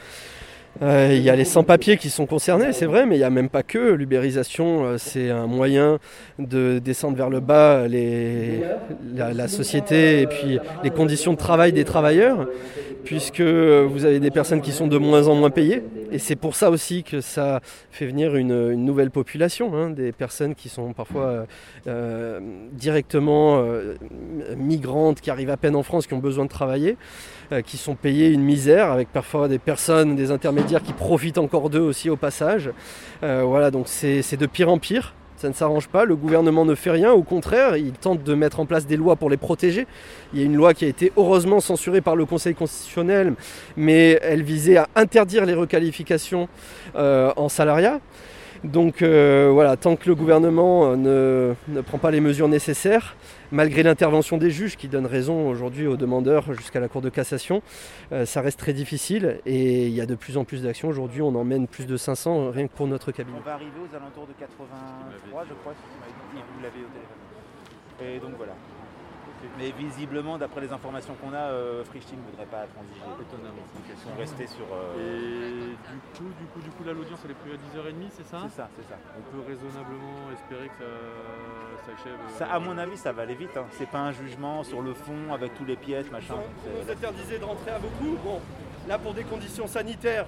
Euh, 0.83 1.12
il 1.12 1.23
y 1.23 1.31
a 1.31 1.37
les 1.37 1.45
sans-papiers 1.45 1.97
qui 1.97 2.11
sont 2.11 2.26
concernés, 2.26 2.73
c'est 2.73 2.87
vrai, 2.87 3.07
mais 3.07 3.14
il 3.14 3.19
n'y 3.19 3.25
a 3.25 3.31
même 3.31 3.49
pas 3.49 3.62
que. 3.62 3.93
L'ubérisation, 3.93 4.85
euh, 4.85 4.99
c'est 4.99 5.31
un 5.31 5.47
moyen 5.47 5.99
de 6.38 6.81
descendre 6.81 7.16
vers 7.16 7.31
le 7.31 7.40
bas 7.40 7.87
la, 7.88 9.49
société 9.49 10.23
et 10.23 10.26
puis 10.26 10.59
les 10.83 10.90
conditions 10.90 11.33
de 11.33 11.38
travail 11.38 11.73
des 11.73 11.85
travailleurs, 11.85 12.49
puisque 13.04 13.40
vous 13.40 14.04
avez 14.04 14.19
des 14.19 14.31
personnes 14.31 14.62
qui 14.62 14.73
sont 14.73 14.88
de 14.88 14.99
moins 14.99 15.28
en 15.28 15.35
moins 15.35 15.50
payées. 15.50 15.83
Et 16.11 16.19
c'est 16.19 16.37
pour 16.37 16.57
ça 16.57 16.71
aussi 16.71 17.04
que 17.04 17.21
ça 17.21 17.61
fait 17.90 18.07
venir 18.07 18.35
une, 18.35 18.73
nouvelle 18.73 19.11
population, 19.11 19.75
hein, 19.75 19.90
des 19.90 20.12
personnes 20.12 20.54
qui 20.54 20.69
sont 20.69 20.93
parfois 20.93 21.47
euh, 21.87 22.40
directement 22.73 23.64
migrantes, 24.57 25.21
qui 25.21 25.31
arrivent 25.31 25.50
à 25.50 25.57
peine 25.57 25.76
en 25.76 25.83
France, 25.83 26.07
qui 26.07 26.14
ont 26.14 26.19
besoin 26.19 26.45
de 26.45 26.50
travailler. 26.50 26.97
Euh, 27.52 27.61
qui 27.61 27.76
sont 27.76 27.95
payés 27.95 28.31
une 28.31 28.43
misère, 28.43 28.90
avec 28.90 29.12
parfois 29.12 29.49
des 29.49 29.59
personnes, 29.59 30.16
des 30.16 30.31
intermédiaires 30.31 30.63
qui 30.66 30.92
profitent 30.92 31.38
encore 31.38 31.71
d'eux 31.71 31.80
aussi 31.80 32.11
au 32.11 32.16
passage. 32.16 32.71
Euh, 33.23 33.42
voilà, 33.44 33.71
donc 33.71 33.87
c'est 33.88 34.37
de 34.37 34.47
pire 34.47 34.68
en 34.71 34.78
pire. 34.78 35.14
Ça 35.37 35.49
ne 35.49 35.54
s'arrange 35.54 35.88
pas, 35.88 36.04
le 36.04 36.16
gouvernement 36.16 36.64
ne 36.64 36.75
fait 36.75 36.92
rien, 36.92 37.12
au 37.12 37.23
contraire, 37.23 37.76
il 37.76 37.92
tente 37.92 38.23
de 38.23 38.35
mettre 38.35 38.61
en 38.61 38.66
place 38.66 38.87
des 38.87 38.97
lois 38.97 39.16
pour 39.16 39.28
les 39.28 39.37
protéger. 39.37 39.87
Il 40.33 40.38
y 40.38 40.42
a 40.42 40.47
une 40.47 40.54
loi 40.54 40.73
qui 40.73 40.87
a 40.87 40.88
été 40.88 41.12
heureusement 41.16 41.61
censurée 41.61 42.00
par 42.00 42.16
le 42.16 42.25
Conseil 42.25 42.54
constitutionnel, 42.54 43.35
mais 43.76 44.18
elle 44.23 44.42
visait 44.42 44.78
à 44.78 44.88
interdire 44.94 45.44
les 45.44 45.52
requalifications 45.52 46.49
euh, 46.97 47.30
en 47.37 47.50
salariat. 47.50 48.00
Donc 48.64 49.02
voilà, 49.02 49.76
tant 49.76 49.94
que 49.97 50.09
le 50.09 50.14
gouvernement 50.14 50.97
ne, 50.97 51.54
ne, 51.68 51.80
prend 51.83 51.99
pas 51.99 52.11
les 52.11 52.21
mesures 52.21 52.49
nécessaires, 52.49 53.16
malgré 53.54 53.83
l'intervention 53.83 54.37
des 54.37 54.50
juges 54.50 54.76
qui 54.76 54.88
donnent 54.88 55.06
raison 55.06 55.49
aujourd'hui 55.49 55.87
aux 55.87 55.97
demandeurs 55.97 56.52
jusqu'à 56.54 56.80
la 56.80 56.88
Cour 56.88 57.02
de 57.02 57.09
cassation, 57.09 57.62
euh, 58.12 58.26
ça 58.26 58.40
reste 58.40 58.59
très 58.59 58.73
difficile 58.73 59.40
et 59.47 59.87
il 59.87 59.94
y 59.94 60.00
a 60.00 60.06
de 60.06 60.14
plus 60.14 60.37
en 60.37 60.44
plus 60.44 60.62
d'actions. 60.62 60.88
Aujourd'hui, 60.88 61.23
on 61.23 61.35
emmène 61.35 61.68
plus 61.68 61.87
de 61.87 61.97
500 61.97 62.50
rien 62.50 62.66
que 62.66 62.73
pour 62.73 62.87
notre 62.87 63.12
cabinet. 63.12 63.38
On 63.40 63.44
va 63.44 63.54
arriver 63.54 63.71
aux 63.80 63.97
alentours 63.97 64.26
de 64.26 64.33
83, 64.38 65.44
je 65.49 65.54
crois, 65.54 65.73
si 65.75 66.37
vous 66.37 66.62
l'avez 66.62 66.80
au 66.80 66.90
téléphone. 66.90 68.16
Et 68.16 68.18
donc 68.18 68.37
voilà. 68.37 68.54
Mais 69.58 69.70
visiblement, 69.72 70.38
d'après 70.38 70.60
les 70.60 70.72
informations 70.72 71.14
qu'on 71.14 71.32
a, 71.32 71.50
euh, 71.52 71.82
ne 71.82 72.30
voudrait 72.30 72.46
pas 72.46 72.66
transiger. 72.66 73.00
Étonnamment. 73.20 73.62
Ils 73.88 73.98
sont 73.98 74.16
restés 74.18 74.46
sur. 74.46 74.66
Euh, 74.72 74.96
Et 74.98 75.70
du 75.70 75.98
coup, 76.18 76.30
du 76.38 76.46
coup, 76.46 76.60
du 76.60 76.70
coup, 76.70 76.84
là, 76.84 76.92
l'audience 76.92 77.20
elle 77.24 77.32
est 77.32 77.34
prévue 77.34 77.54
à 77.54 77.58
10h30, 77.58 78.10
c'est 78.16 78.26
ça? 78.26 78.38
C'est 78.48 78.56
ça, 78.56 78.68
c'est 78.76 78.88
ça. 78.88 78.96
On 79.18 79.22
peut 79.30 79.42
raisonnablement 79.46 80.30
espérer 80.32 80.68
que 80.68 80.84
ça 81.78 81.92
s'achève. 81.92 82.18
Euh, 82.18 82.38
ça, 82.38 82.46
à 82.46 82.58
mon 82.58 82.76
avis, 82.78 82.96
ça 82.96 83.12
va 83.12 83.22
aller 83.22 83.34
vite. 83.34 83.56
Hein. 83.56 83.66
C'est 83.72 83.88
pas 83.88 84.00
un 84.00 84.12
jugement 84.12 84.64
sur 84.64 84.82
le 84.82 84.94
fond 84.94 85.32
avec 85.32 85.54
tous 85.54 85.64
les 85.64 85.76
pièces, 85.76 86.10
machin. 86.10 86.36
Vous 86.64 86.90
interdisez 86.90 87.38
de 87.38 87.44
rentrer 87.44 87.70
à 87.70 87.78
beaucoup. 87.78 88.16
Bon, 88.24 88.40
là, 88.88 88.98
pour 88.98 89.14
des 89.14 89.24
conditions 89.24 89.66
sanitaires, 89.66 90.26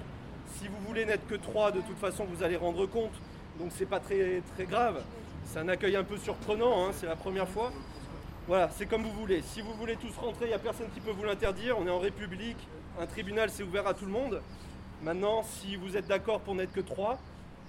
si 0.55 0.67
vous 0.67 0.77
voulez 0.87 1.05
n'être 1.05 1.27
que 1.27 1.35
3, 1.35 1.71
de 1.71 1.81
toute 1.81 1.97
façon, 1.97 2.25
vous 2.25 2.43
allez 2.43 2.55
rendre 2.57 2.85
compte. 2.85 3.13
Donc, 3.59 3.71
c'est 3.71 3.85
pas 3.85 3.99
très, 3.99 4.41
très 4.55 4.65
grave. 4.65 5.01
C'est 5.45 5.59
un 5.59 5.67
accueil 5.69 5.95
un 5.95 6.03
peu 6.03 6.17
surprenant, 6.17 6.85
hein. 6.85 6.91
c'est 6.93 7.07
la 7.07 7.15
première 7.15 7.47
fois. 7.47 7.71
Voilà, 8.47 8.69
c'est 8.77 8.85
comme 8.85 9.03
vous 9.03 9.11
voulez. 9.11 9.41
Si 9.41 9.59
vous 9.59 9.73
voulez 9.73 9.97
tous 9.97 10.15
rentrer, 10.17 10.45
il 10.45 10.47
n'y 10.47 10.53
a 10.53 10.59
personne 10.59 10.87
qui 10.93 11.01
peut 11.01 11.11
vous 11.11 11.23
l'interdire. 11.25 11.75
On 11.77 11.85
est 11.85 11.91
en 11.91 11.99
République, 11.99 12.57
un 12.99 13.05
tribunal 13.05 13.49
c'est 13.49 13.63
ouvert 13.63 13.85
à 13.85 13.93
tout 13.93 14.05
le 14.05 14.11
monde. 14.11 14.41
Maintenant, 15.03 15.43
si 15.43 15.75
vous 15.75 15.97
êtes 15.97 16.07
d'accord 16.07 16.39
pour 16.39 16.55
n'être 16.55 16.71
que 16.71 16.79
trois, 16.79 17.17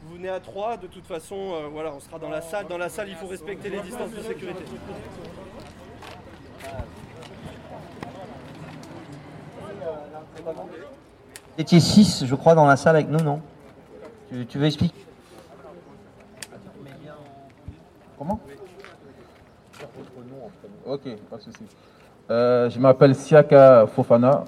vous 0.04 0.14
venez 0.14 0.28
à 0.28 0.38
trois. 0.38 0.76
De 0.76 0.86
toute 0.86 1.04
façon, 1.04 1.34
euh, 1.36 1.66
voilà, 1.66 1.92
on 1.92 1.98
sera 1.98 2.20
dans 2.20 2.28
la 2.28 2.40
salle. 2.40 2.68
Dans 2.68 2.78
la 2.78 2.88
salle, 2.88 3.08
il 3.08 3.16
faut 3.16 3.26
respecter 3.26 3.68
les 3.68 3.80
distances 3.80 4.12
de 4.12 4.22
sécurité. 4.22 4.62
Vous 10.44 11.62
étiez 11.62 11.80
six, 11.80 12.24
je 12.24 12.34
crois, 12.36 12.54
dans 12.54 12.66
la 12.66 12.76
salle 12.76 12.94
avec 12.94 13.08
nous, 13.08 13.18
non? 13.18 13.42
Tu, 14.30 14.46
tu 14.46 14.58
veux 14.58 14.66
expliquer? 14.66 15.04
Comment? 18.16 18.38
Ok, 20.86 21.02
pas 21.30 21.36
de 21.36 21.42
souci. 21.42 21.64
Euh, 22.30 22.68
je 22.68 22.78
m'appelle 22.78 23.14
Siaka 23.14 23.86
Fofana. 23.86 24.44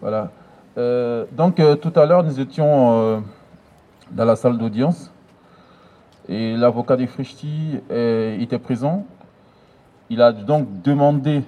Voilà. 0.00 0.30
Euh, 0.78 1.24
donc, 1.32 1.60
euh, 1.60 1.76
tout 1.76 1.92
à 1.96 2.06
l'heure, 2.06 2.24
nous 2.24 2.40
étions 2.40 3.22
dans 4.10 4.24
la 4.24 4.36
salle 4.36 4.58
d'audience 4.58 5.10
et 6.28 6.56
l'avocat 6.56 6.96
de 6.96 7.06
Frishti 7.06 7.80
était 7.90 8.58
présent. 8.58 9.06
Il 10.10 10.22
a 10.22 10.32
donc 10.32 10.82
demandé 10.82 11.42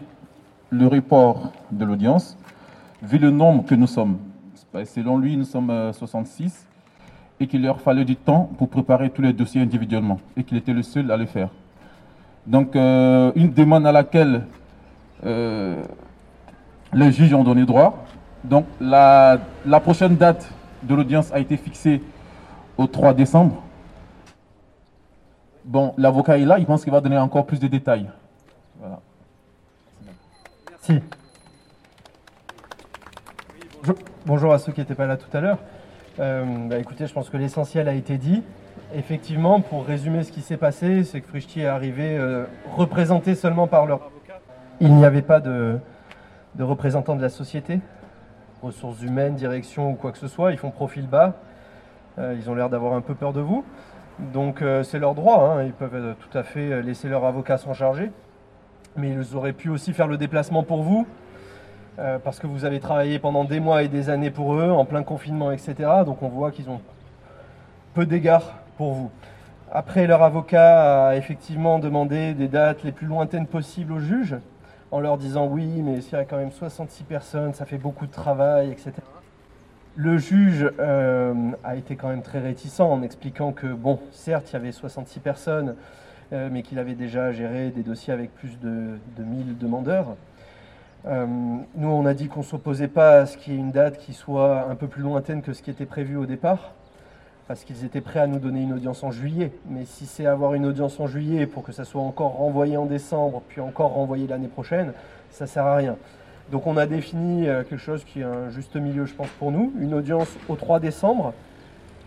le 0.71 0.87
report 0.87 1.53
de 1.71 1.85
l'audience, 1.85 2.37
vu 3.03 3.19
le 3.19 3.31
nombre 3.31 3.65
que 3.65 3.75
nous 3.75 3.87
sommes. 3.87 4.19
Selon 4.85 5.19
lui, 5.19 5.37
nous 5.37 5.45
sommes 5.45 5.93
66 5.93 6.67
et 7.41 7.47
qu'il 7.47 7.63
leur 7.63 7.81
fallait 7.81 8.05
du 8.05 8.17
temps 8.17 8.51
pour 8.59 8.69
préparer 8.69 9.11
tous 9.11 9.23
les 9.23 9.33
dossiers 9.33 9.63
individuellement 9.63 10.21
et 10.37 10.45
qu'il 10.45 10.57
était 10.57 10.73
le 10.73 10.83
seul 10.83 11.11
à 11.11 11.17
le 11.17 11.27
faire. 11.27 11.51
Donc, 12.49 12.75
euh, 12.77 13.31
une 13.37 13.53
demande 13.53 13.87
à 13.87 13.93
laquelle 13.93 14.47
euh, 15.27 15.83
les 16.95 17.13
juges 17.13 17.35
ont 17.35 17.45
donné 17.45 17.67
droit. 17.67 18.07
Donc, 18.43 18.65
la, 18.81 19.39
prochaine 19.83 20.17
date 20.17 20.51
de 20.83 20.95
l'audience 20.95 21.31
a 21.31 21.41
été 21.41 21.59
fixée 21.59 22.03
au 22.79 22.87
3 22.87 23.13
décembre. 23.13 23.63
Bon, 25.67 25.93
l'avocat 25.99 26.39
est 26.39 26.47
là, 26.47 26.59
il 26.59 26.65
pense 26.65 26.85
qu'il 26.85 26.93
va 26.93 27.03
donner 27.03 27.19
encore 27.19 27.45
plus 27.45 27.61
de 27.61 27.67
détails. 27.67 28.09
Voilà. 28.81 29.01
Merci. 30.71 31.03
Bonjour 34.25 34.55
à 34.55 34.59
ceux 34.59 34.73
qui 34.73 34.81
n'étaient 34.81 34.95
pas 34.95 35.07
là 35.07 35.19
tout 35.19 35.37
à 35.37 35.41
l'heure. 35.43 35.59
Euh, 36.19 36.45
bah, 36.67 36.79
écoutez, 36.79 37.07
je 37.07 37.13
pense 37.13 37.29
que 37.29 37.37
l'essentiel 37.37 37.89
a 37.89 37.93
été 37.93 38.17
dit. 38.17 38.43
Effectivement, 38.95 39.61
pour 39.61 39.85
résumer 39.85 40.23
ce 40.23 40.33
qui 40.33 40.41
s'est 40.41 40.57
passé, 40.57 41.05
c'est 41.05 41.21
que 41.21 41.29
Frischti 41.29 41.61
est 41.61 41.67
arrivé 41.67 42.17
euh, 42.17 42.47
représenté 42.75 43.35
seulement 43.35 43.67
par 43.67 43.85
leur 43.85 44.01
avocat. 44.01 44.41
Il 44.81 44.95
n'y 44.95 45.05
avait 45.05 45.21
pas 45.21 45.41
de, 45.41 45.79
représentants 46.59 47.15
de 47.15 47.21
la 47.21 47.29
société, 47.29 47.81
ressources 48.63 49.03
humaines, 49.03 49.35
direction 49.35 49.91
ou 49.91 49.95
quoi 49.95 50.11
que 50.11 50.17
ce 50.17 50.27
soit. 50.27 50.53
Ils 50.53 50.59
font 50.59 50.71
profil 50.71 51.07
bas. 51.07 51.35
Euh, 52.19 52.35
ils 52.39 52.49
ont 52.49 52.55
l'air 52.55 52.71
d'avoir 52.71 52.95
un 52.95 53.03
peu 53.03 53.15
peur 53.15 53.35
de 53.35 53.41
vous. 53.41 53.63
Donc 54.33 54.63
euh, 54.63 54.83
c'est 54.83 54.99
leur 54.99 55.15
droit. 55.15 55.51
Hein. 55.51 55.65
Ils 55.65 55.75
peuvent 55.75 56.15
tout 56.19 56.39
à 56.39 56.43
fait 56.43 56.81
laisser 56.81 57.11
leur 57.11 57.27
avocat 57.27 57.59
s'en 57.59 57.75
charger. 57.75 58.11
Mais 58.97 59.11
ils 59.11 59.37
auraient 59.37 59.53
pu 59.53 59.69
aussi 59.69 59.93
faire 59.93 60.09
le 60.09 60.17
déplacement 60.17 60.63
pour 60.63 60.83
vous. 60.83 61.07
parce 62.25 62.39
que 62.39 62.47
vous 62.47 62.65
avez 62.65 62.81
travaillé 62.81 63.19
pendant 63.19 63.45
des 63.45 63.61
mois 63.61 63.83
et 63.83 63.89
des 63.89 64.09
années 64.09 64.31
pour 64.31 64.55
eux, 64.55 64.71
en 64.71 64.87
plein 64.87 65.03
confinement, 65.03 65.53
etc. 65.53 65.75
Donc 66.07 66.23
on 66.23 66.29
voit 66.29 66.53
qu'ils 66.53 66.71
ont 66.71 66.81
peu 67.93 68.07
d'égards 68.07 68.55
pour 68.79 68.93
vous. 68.95 69.11
Après, 69.71 70.07
leur 70.07 70.23
avocat 70.23 71.09
a 71.09 71.17
effectivement 71.17 71.79
demandé 71.79 72.33
des 72.33 72.49
dates 72.49 72.85
les 72.85 72.93
plus 72.93 73.07
lointaines 73.07 73.47
possibles 73.47 73.93
au 73.93 73.99
juge, 73.99 74.37
en 74.91 75.01
leur 75.01 75.19
disant 75.19 75.47
oui, 75.47 75.67
mais 75.83 76.01
s'il 76.01 76.15
y 76.15 76.21
a 76.21 76.25
quand 76.25 76.39
même 76.39 76.53
66 76.53 77.05
personnes, 77.05 77.53
ça 77.53 77.67
fait 77.67 77.77
beaucoup 77.77 78.07
de 78.07 78.13
travail, 78.13 78.71
etc. 78.71 78.93
Le 79.97 80.17
juge 80.17 80.71
euh, 80.79 81.35
a 81.65 81.77
été 81.77 81.97
quand 81.97 82.09
même 82.09 82.23
très 82.23 82.39
réticent 82.39 82.81
en 82.81 83.03
expliquant 83.03 83.53
que, 83.53 83.67
bon, 83.67 83.99
certes, 84.13 84.51
il 84.51 84.53
y 84.55 84.57
avait 84.57 84.73
66 84.73 85.21
personnes, 85.21 85.75
euh, 86.33 86.49
mais 86.51 86.63
qu'il 86.63 86.79
avait 86.79 86.95
déjà 86.95 87.33
géré 87.33 87.71
des 87.71 87.83
dossiers 87.83 88.13
avec 88.13 88.33
plus 88.35 88.59
de, 88.61 88.99
de 89.17 89.25
1000 89.25 89.59
demandeurs. 89.59 90.17
Euh, 91.07 91.27
nous, 91.75 91.89
on 91.89 92.07
a 92.07 92.15
dit 92.15 92.29
qu'on 92.29 92.41
ne 92.41 92.45
s'opposait 92.45 92.89
pas 92.89 93.19
à 93.19 93.27
ce 93.27 93.37
qu'il 93.37 93.55
y 93.55 93.57
ait 93.57 93.61
une 93.61 93.73
date 93.73 93.99
qui 93.99 94.15
soit 94.15 94.69
un 94.71 94.77
peu 94.77 94.87
plus 94.87 95.03
lointaine 95.03 95.43
que 95.43 95.53
ce 95.53 95.63
qui 95.63 95.71
était 95.71 95.87
prévu 95.87 96.17
au 96.17 96.27
départ. 96.27 96.73
Parce 97.49 97.65
qu'ils 97.65 97.85
étaient 97.85 98.03
prêts 98.03 98.21
à 98.21 98.27
nous 98.27 98.39
donner 98.39 98.63
une 98.63 98.75
audience 98.75 99.03
en 99.03 99.11
juillet. 99.11 99.51
Mais 99.69 99.87
si 99.87 100.05
c'est 100.05 100.27
avoir 100.27 100.53
une 100.53 100.67
audience 100.67 101.01
en 101.01 101.07
juillet 101.07 101.47
pour 101.47 101.63
que 101.63 101.73
ça 101.73 101.85
soit 101.85 102.03
encore 102.03 102.37
renvoyé 102.37 102.77
en 102.77 102.85
décembre, 102.85 103.43
puis 103.49 103.63
encore 103.63 103.95
renvoyé 103.95 104.27
l'année 104.27 104.49
prochaine, 104.49 104.93
ça 105.31 105.47
sert 105.47 105.65
à 105.65 105.77
rien. 105.77 105.97
Donc 106.53 106.67
on 106.67 106.77
a 106.77 106.87
défini 106.87 107.47
quelque 107.47 107.79
chose 107.79 108.05
qui 108.05 108.21
est 108.21 108.25
un 108.25 108.51
juste 108.51 108.77
milieu, 108.77 109.07
je 109.07 109.15
pense, 109.15 109.29
pour 109.39 109.51
nous, 109.51 109.73
une 109.81 109.95
audience 109.95 110.29
au 110.49 110.57
3 110.57 110.79
décembre. 110.79 111.33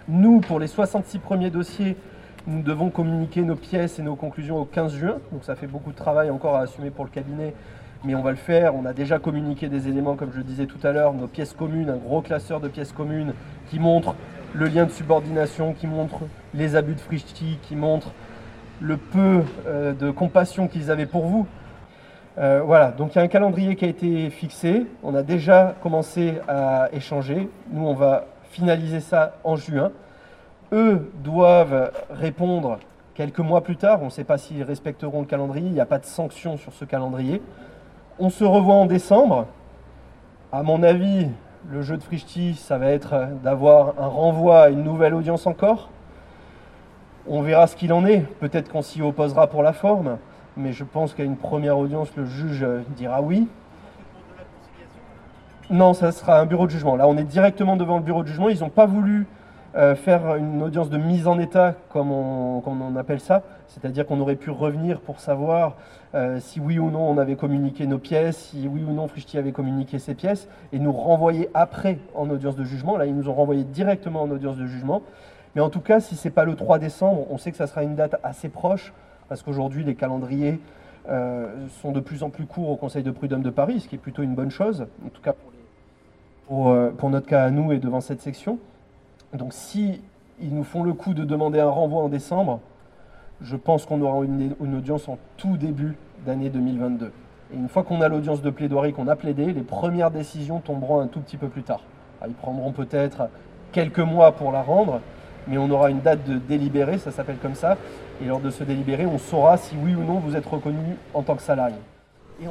Nous, 0.08 0.42
pour 0.42 0.60
les 0.60 0.68
66 0.68 1.18
premiers 1.20 1.50
dossiers, 1.50 1.98
nous 2.48 2.62
devons 2.62 2.90
communiquer 2.90 3.42
nos 3.42 3.56
pièces 3.56 3.98
et 3.98 4.04
nos 4.04 4.16
conclusions 4.16 4.60
au 4.60 4.66
15 4.66 4.94
juin. 4.94 5.18
Donc 5.32 5.44
ça 5.44 5.56
fait 5.56 5.68
beaucoup 5.68 5.92
de 5.92 5.96
travail 5.96 6.30
encore 6.30 6.56
à 6.56 6.62
assumer 6.62 6.92
pour 6.92 7.06
le 7.06 7.12
cabinet, 7.12 7.54
mais 8.04 8.14
on 8.14 8.22
va 8.22 8.32
le 8.32 8.38
faire. 8.38 8.76
On 8.76 8.86
a 8.86 8.94
déjà 8.94 9.18
communiqué 9.20 9.70
des 9.70 9.88
éléments, 9.88 10.16
comme 10.16 10.32
je 10.34 10.42
disais 10.42 10.66
tout 10.66 10.86
à 10.86 10.92
l'heure, 10.92 11.14
nos 11.14 11.28
pièces 11.28 11.54
communes, 11.54 11.90
un 11.90 11.98
gros 11.98 12.22
classeur 12.22 12.60
de 12.60 12.68
pièces 12.68 12.92
communes 12.92 13.34
qui 13.70 13.80
montre 13.80 14.16
le 14.54 14.68
lien 14.68 14.86
de 14.86 14.92
subordination, 14.92 15.74
qui 15.74 15.88
montre 15.88 16.20
les 16.54 16.76
abus 16.76 16.96
de 16.96 17.00
Frischti, 17.00 17.60
qui 17.62 17.76
montre 17.76 18.12
le 18.80 18.98
peu 18.98 19.44
euh, 19.68 19.94
de 19.94 20.12
compassion 20.12 20.68
qu'ils 20.68 20.92
avaient 20.92 21.06
pour 21.06 21.26
vous. 21.26 21.48
Euh, 22.38 22.62
voilà, 22.66 22.92
donc 22.92 23.14
il 23.14 23.18
y 23.18 23.22
a 23.22 23.24
un 23.24 23.28
calendrier 23.28 23.76
qui 23.76 23.86
a 23.86 23.88
été 23.88 24.30
fixé. 24.30 24.86
On 25.04 25.16
a 25.16 25.24
déjà 25.24 25.76
commencé 25.82 26.36
à 26.48 26.90
échanger. 26.94 27.50
Nous, 27.72 27.86
on 27.86 27.94
va 27.94 28.26
finaliser 28.52 29.00
ça 29.00 29.38
en 29.44 29.56
juin. 29.56 29.92
Eux 30.74 31.12
doivent 31.24 31.92
répondre 32.10 32.80
quelques 33.14 33.40
mois 33.40 33.62
plus 33.62 33.76
tard. 33.76 34.02
On 34.02 34.06
ne 34.06 34.10
sait 34.10 34.24
pas 34.24 34.38
s'ils 34.38 34.64
respecteront 34.64 35.20
le 35.20 35.26
calendrier. 35.26 35.68
Il 35.68 35.74
n'y 35.74 35.82
a 35.82 35.86
pas 35.86 36.00
de 36.00 36.06
sanction 36.06 36.58
sur 36.58 36.74
ce 36.74 36.86
calendrier. 36.86 37.42
On 38.20 38.30
se 38.30 38.44
revoit 38.44 38.76
en 38.76 38.86
décembre. 38.86 39.48
À 40.52 40.64
mon 40.64 40.84
avis, 40.84 41.28
le 41.70 41.82
jeu 41.82 41.98
de 41.98 42.04
Frischti, 42.04 42.56
ça 42.56 42.78
va 42.78 42.88
être 42.88 43.28
d'avoir 43.44 43.94
un 44.00 44.08
renvoi 44.08 44.64
à 44.64 44.70
une 44.70 44.84
nouvelle 44.84 45.14
audience 45.14 45.46
encore. 45.48 45.90
On 47.28 47.42
verra 47.42 47.68
ce 47.68 47.76
qu'il 47.76 47.94
en 47.94 48.06
est. 48.06 48.22
Peut-être 48.40 48.72
qu'on 48.72 48.82
s'y 48.82 49.02
opposera 49.02 49.48
pour 49.48 49.62
la 49.62 49.74
forme, 49.74 50.18
mais 50.58 50.74
je 50.74 50.84
pense 50.84 51.14
qu'à 51.14 51.24
une 51.24 51.38
première 51.38 51.78
audience, 51.78 52.10
le 52.16 52.26
juge 52.26 52.66
dira 52.96 53.22
oui. 53.22 53.48
Non, 55.70 55.94
ça 55.94 56.12
sera 56.12 56.40
un 56.40 56.46
bureau 56.46 56.66
de 56.66 56.72
jugement. 56.72 56.96
Là, 56.96 57.08
on 57.08 57.18
est 57.18 57.24
directement 57.24 57.78
devant 57.78 57.98
le 57.98 58.04
bureau 58.04 58.24
de 58.24 58.28
jugement. 58.28 58.50
Ils 58.50 58.60
n'ont 58.60 58.70
pas 58.70 58.88
voulu 58.88 59.28
euh, 59.74 59.96
faire 59.96 60.36
une 60.36 60.62
audience 60.62 60.90
de 60.90 60.98
mise 60.98 61.28
en 61.28 61.40
état, 61.40 61.76
comme 61.90 62.12
on, 62.12 62.96
appelle 62.98 63.22
ça, 63.22 63.44
c'est-à-dire 63.68 64.06
qu'on 64.06 64.20
aurait 64.20 64.36
pu 64.36 64.50
revenir 64.50 65.00
pour 65.00 65.22
savoir 65.22 65.78
euh, 66.14 66.42
si 66.42 66.60
oui 66.60 66.78
ou 66.78 66.92
non 66.92 67.10
on 67.10 67.18
avait 67.18 67.38
communiqué 67.38 67.88
nos 67.88 67.98
pièces, 67.98 68.38
si 68.38 68.68
oui 68.68 68.84
ou 68.84 68.92
non 68.92 69.08
Frischti 69.08 69.38
avait 69.38 69.54
communiqué 69.54 69.98
ses 69.98 70.14
pièces, 70.14 70.50
et 70.74 70.80
nous 70.80 70.92
renvoyer 70.92 71.50
après 71.54 72.00
en 72.16 72.30
audience 72.30 72.58
de 72.58 72.66
jugement. 72.66 72.98
Là, 72.98 73.06
ils 73.06 73.16
nous 73.16 73.30
ont 73.30 73.34
renvoyé 73.34 73.64
directement 73.64 74.24
en 74.24 74.30
audience 74.30 74.58
de 74.58 74.66
jugement. 74.66 75.04
Mais 75.56 75.62
en 75.62 75.70
tout 75.70 75.80
cas, 75.80 76.02
si 76.02 76.18
ce 76.18 76.28
n'est 76.28 76.34
pas 76.34 76.44
le 76.44 76.56
3 76.56 76.78
décembre, 76.78 77.26
on 77.30 77.38
sait 77.38 77.52
que 77.52 77.58
ça 77.58 77.68
sera 77.68 77.84
une 77.84 77.96
date 77.96 78.18
assez 78.24 78.50
proche, 78.50 78.92
parce 79.30 79.42
qu'aujourd'hui, 79.42 79.86
les 79.86 79.96
calendriers 79.96 80.60
euh, 81.08 81.48
sont 81.82 81.94
de 81.94 82.02
plus 82.02 82.24
en 82.24 82.30
plus 82.30 82.46
courts 82.46 82.70
au 82.70 82.76
Conseil 82.76 83.04
de 83.04 83.12
prud'homme 83.12 83.42
de 83.42 83.50
Paris, 83.50 83.80
ce 83.80 83.88
qui 83.88 83.96
est 83.96 84.00
plutôt 84.00 84.22
une 84.22 84.36
bonne 84.36 84.52
chose, 84.52 84.86
en 85.06 85.10
tout 85.10 85.22
cas 85.22 85.34
pour, 86.48 86.76
pour 86.98 87.10
notre 87.10 87.28
cas 87.28 87.46
à 87.46 87.52
nous 87.52 87.72
et 87.72 87.78
devant 87.78 88.02
cette 88.02 88.22
section. 88.22 88.60
Donc 89.34 89.54
si 89.54 90.02
ils 90.42 90.54
nous 90.54 90.64
font 90.64 90.84
le 90.84 90.94
coup 90.94 91.14
de 91.14 91.24
demander 91.24 91.60
un 91.60 91.70
renvoi 91.70 92.02
en 92.02 92.10
décembre, 92.10 92.60
je 93.42 93.56
pense 93.56 93.86
qu'on 93.86 94.02
aura 94.02 94.24
une, 94.26 94.56
audience 94.76 95.08
en 95.08 95.18
tout 95.38 95.58
début 95.58 95.96
d'année 96.26 96.50
2022. 96.50 97.12
Et 97.54 97.58
une 97.58 97.70
fois 97.70 97.84
qu'on 97.84 98.02
a 98.02 98.08
l'audience 98.08 98.42
de 98.42 98.50
plaidoirie, 98.50 98.94
qu'on 98.94 99.08
a 99.08 99.16
plaidé, 99.16 99.54
les 99.54 99.62
premières 99.62 100.12
décisions 100.12 100.60
tomberont 100.60 101.02
un 101.02 101.08
tout 101.08 101.20
petit 101.20 101.38
peu 101.38 101.48
plus 101.48 101.64
tard. 101.64 101.82
ils 102.28 102.34
prendront 102.34 102.72
peut-être 102.72 103.30
quelques 103.72 104.00
mois 104.00 104.34
pour 104.34 104.52
la 104.52 104.62
rendre, 104.62 105.02
mais 105.48 105.58
on 105.58 105.70
aura 105.70 105.90
une 105.90 106.02
date 106.02 106.24
de 106.28 106.38
délibéré, 106.38 106.98
ça 106.98 107.12
s'appelle 107.12 107.38
comme 107.42 107.56
ça. 107.56 107.78
Et 108.22 108.26
lors 108.26 108.40
de 108.40 108.52
ce 108.52 108.64
délibéré, 108.64 109.06
on 109.06 109.18
saura 109.18 109.58
si 109.58 109.76
oui 109.82 109.96
ou 109.96 110.04
non 110.04 110.20
vous 110.20 110.36
êtes 110.36 110.46
reconnu 110.46 110.98
en 111.14 111.24
tant 111.24 111.36
que 111.36 111.42
salarié. 111.42 111.78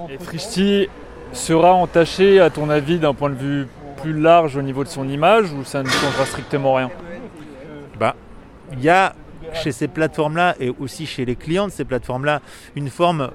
Et, 0.08 0.18
Fristi 0.18 0.88
sera 1.32 1.74
entaché, 1.74 2.40
à 2.40 2.50
ton 2.50 2.68
avis, 2.70 2.98
d'un 2.98 3.14
point 3.14 3.30
de 3.30 3.34
vue 3.34 3.68
plus 4.02 4.18
large 4.18 4.56
au 4.56 4.62
niveau 4.62 4.84
de 4.84 4.88
son 4.88 5.08
image 5.08 5.52
ou 5.52 5.64
ça 5.64 5.82
ne 5.82 5.88
changera 5.88 6.26
strictement 6.26 6.74
rien 6.74 6.90
Bah, 7.98 8.14
il 8.72 8.80
y 8.82 8.88
a 8.88 9.14
chez 9.54 9.72
ces 9.72 9.88
plateformes-là 9.88 10.54
et 10.60 10.72
aussi 10.78 11.06
chez 11.06 11.24
les 11.24 11.36
clients 11.36 11.66
de 11.66 11.72
ces 11.72 11.84
plateformes-là 11.84 12.40
une 12.76 12.90
forme 12.90 13.30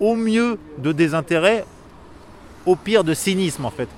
au 0.00 0.16
mieux 0.16 0.58
de 0.78 0.92
désintérêt, 0.92 1.64
au 2.66 2.76
pire 2.76 3.04
de 3.04 3.14
cynisme 3.14 3.64
en 3.64 3.70
fait. 3.70 3.88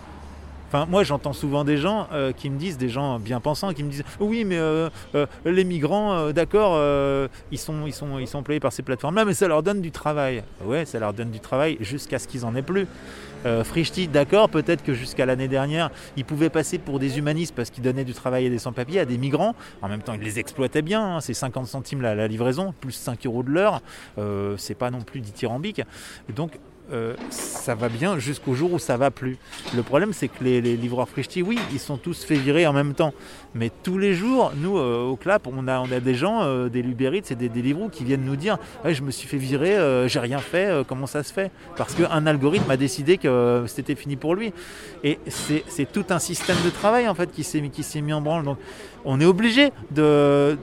Enfin, 0.69 0.87
moi, 0.87 1.05
j'entends 1.05 1.33
souvent 1.33 1.65
des 1.65 1.77
gens 1.77 2.09
euh, 2.13 2.33
qui 2.33 2.51
me 2.51 2.59
disent, 2.59 2.77
des 2.77 2.89
gens 2.89 3.21
bien 3.21 3.41
pensants, 3.41 3.73
qui 3.73 3.85
me 3.85 3.91
disent 3.91 4.05
Oui, 4.19 4.45
mais 4.45 4.59
euh, 4.59 4.89
euh, 5.15 5.27
les 5.45 5.65
migrants, 5.65 6.33
d'accord, 6.33 6.81
ils, 7.53 7.59
sont, 7.59 7.87
ils, 7.87 7.93
sont, 7.93 8.19
ils 8.19 8.27
sont 8.27 8.39
employés 8.39 8.61
par 8.61 8.73
ces 8.73 8.83
plateformes-là, 8.83 9.25
mais 9.25 9.35
ça 9.35 9.47
leur 9.47 9.63
donne 9.63 9.81
du 9.81 9.93
travail. 9.93 10.43
Ouais, 10.65 10.85
ça 10.85 10.99
leur 10.99 11.13
donne 11.13 11.31
du 11.31 11.41
travail 11.41 11.77
jusqu'à 11.81 12.19
ce 12.19 12.27
qu'ils 12.27 12.45
en 12.45 12.55
aient 12.57 12.63
plus. 12.63 12.87
Frischti, 13.63 14.09
d'accord, 14.09 14.49
peut-être 14.49 14.83
que 14.83 14.93
jusqu'à 14.93 15.25
l'année 15.25 15.47
dernière, 15.47 15.91
ils 16.17 16.25
pouvaient 16.25 16.51
passer 16.51 16.79
pour 16.79 16.99
des 16.99 17.17
humanistes 17.19 17.55
parce 17.55 17.71
qu'ils 17.71 17.85
donnaient 17.85 18.05
du 18.05 18.15
travail 18.15 18.47
et 18.47 18.51
des 18.51 18.59
sans-papiers 18.59 18.99
à 18.99 19.05
des 19.05 19.19
migrants. 19.19 19.55
En 19.83 19.89
même 19.89 20.03
temps, 20.03 20.15
ils 20.15 20.21
les 20.21 20.41
exploitaient 20.41 20.83
bien, 20.83 21.17
hein, 21.17 21.21
c'est 21.21 21.35
50 21.35 21.69
centimes 21.69 22.03
la, 22.03 22.17
la, 22.17 22.27
livraison, 22.27 22.75
plus 22.81 22.91
5 22.91 23.25
euros 23.25 23.45
de 23.45 23.51
l'heure, 23.51 23.83
c'est 24.57 24.75
pas 24.75 24.91
non 24.91 25.03
plus 25.03 25.21
dithyrambique. 25.21 25.83
Donc, 26.35 26.59
euh, 26.93 27.15
ça 27.31 27.75
va 27.75 27.89
bien 27.89 28.19
jusqu'au 28.19 28.55
jour 28.55 28.73
où 28.73 28.79
ça 28.79 28.97
va 28.97 29.11
plus. 29.11 29.39
Le 29.75 29.83
problème, 29.83 30.13
c'est 30.13 30.29
que 30.29 30.45
les, 30.45 30.61
livreurs 30.61 31.09
Frischti, 31.09 31.43
oui, 31.43 31.59
ils 31.73 31.81
sont 31.81 31.97
tous 31.97 32.25
fait 32.25 32.37
virer 32.37 32.67
en 32.67 32.73
même 32.73 32.95
temps. 32.95 33.13
Mais 33.55 33.71
tous 33.83 33.99
les 33.99 34.15
jours, 34.15 34.53
nous, 34.57 34.79
euh, 34.79 35.03
au 35.03 35.17
CLAP, 35.17 35.49
on 35.49 35.67
a, 35.67 35.87
des 36.01 36.15
gens, 36.15 36.43
euh, 36.43 36.69
des 36.69 36.83
Lubérites, 36.83 37.27
c'est 37.27 37.35
des, 37.35 37.49
des 37.49 37.75
qui 37.91 38.05
viennent 38.05 38.25
nous 38.25 38.37
dire 38.37 38.59
Je 38.85 39.03
me 39.03 39.11
suis 39.11 39.27
fait 39.27 39.37
virer, 39.37 40.09
j'ai 40.09 40.21
rien 40.21 40.39
fait, 40.39 40.87
comment 40.87 41.07
ça 41.07 41.23
se 41.23 41.33
fait? 41.33 41.51
Parce 41.77 41.95
qu'un 41.95 42.27
algorithme 42.27 42.71
a 42.71 42.77
décidé 42.77 43.19
que 43.19 43.65
c'était 43.67 43.97
fini 43.97 44.15
pour 44.17 44.35
lui. 44.35 44.53
Et 45.03 45.19
c'est 45.27 45.91
tout 45.91 46.05
un 46.11 46.21
système 46.21 46.57
de 46.65 46.71
travail, 46.71 47.09
en 47.09 47.15
fait, 47.15 47.31
qui 47.33 47.43
s'est 47.43 48.01
mis 48.01 48.13
en 48.13 48.21
branle. 48.21 48.45
Donc, 48.45 48.59
on 49.05 49.21
est 49.21 49.25
obligé 49.25 49.73
de 49.91 50.57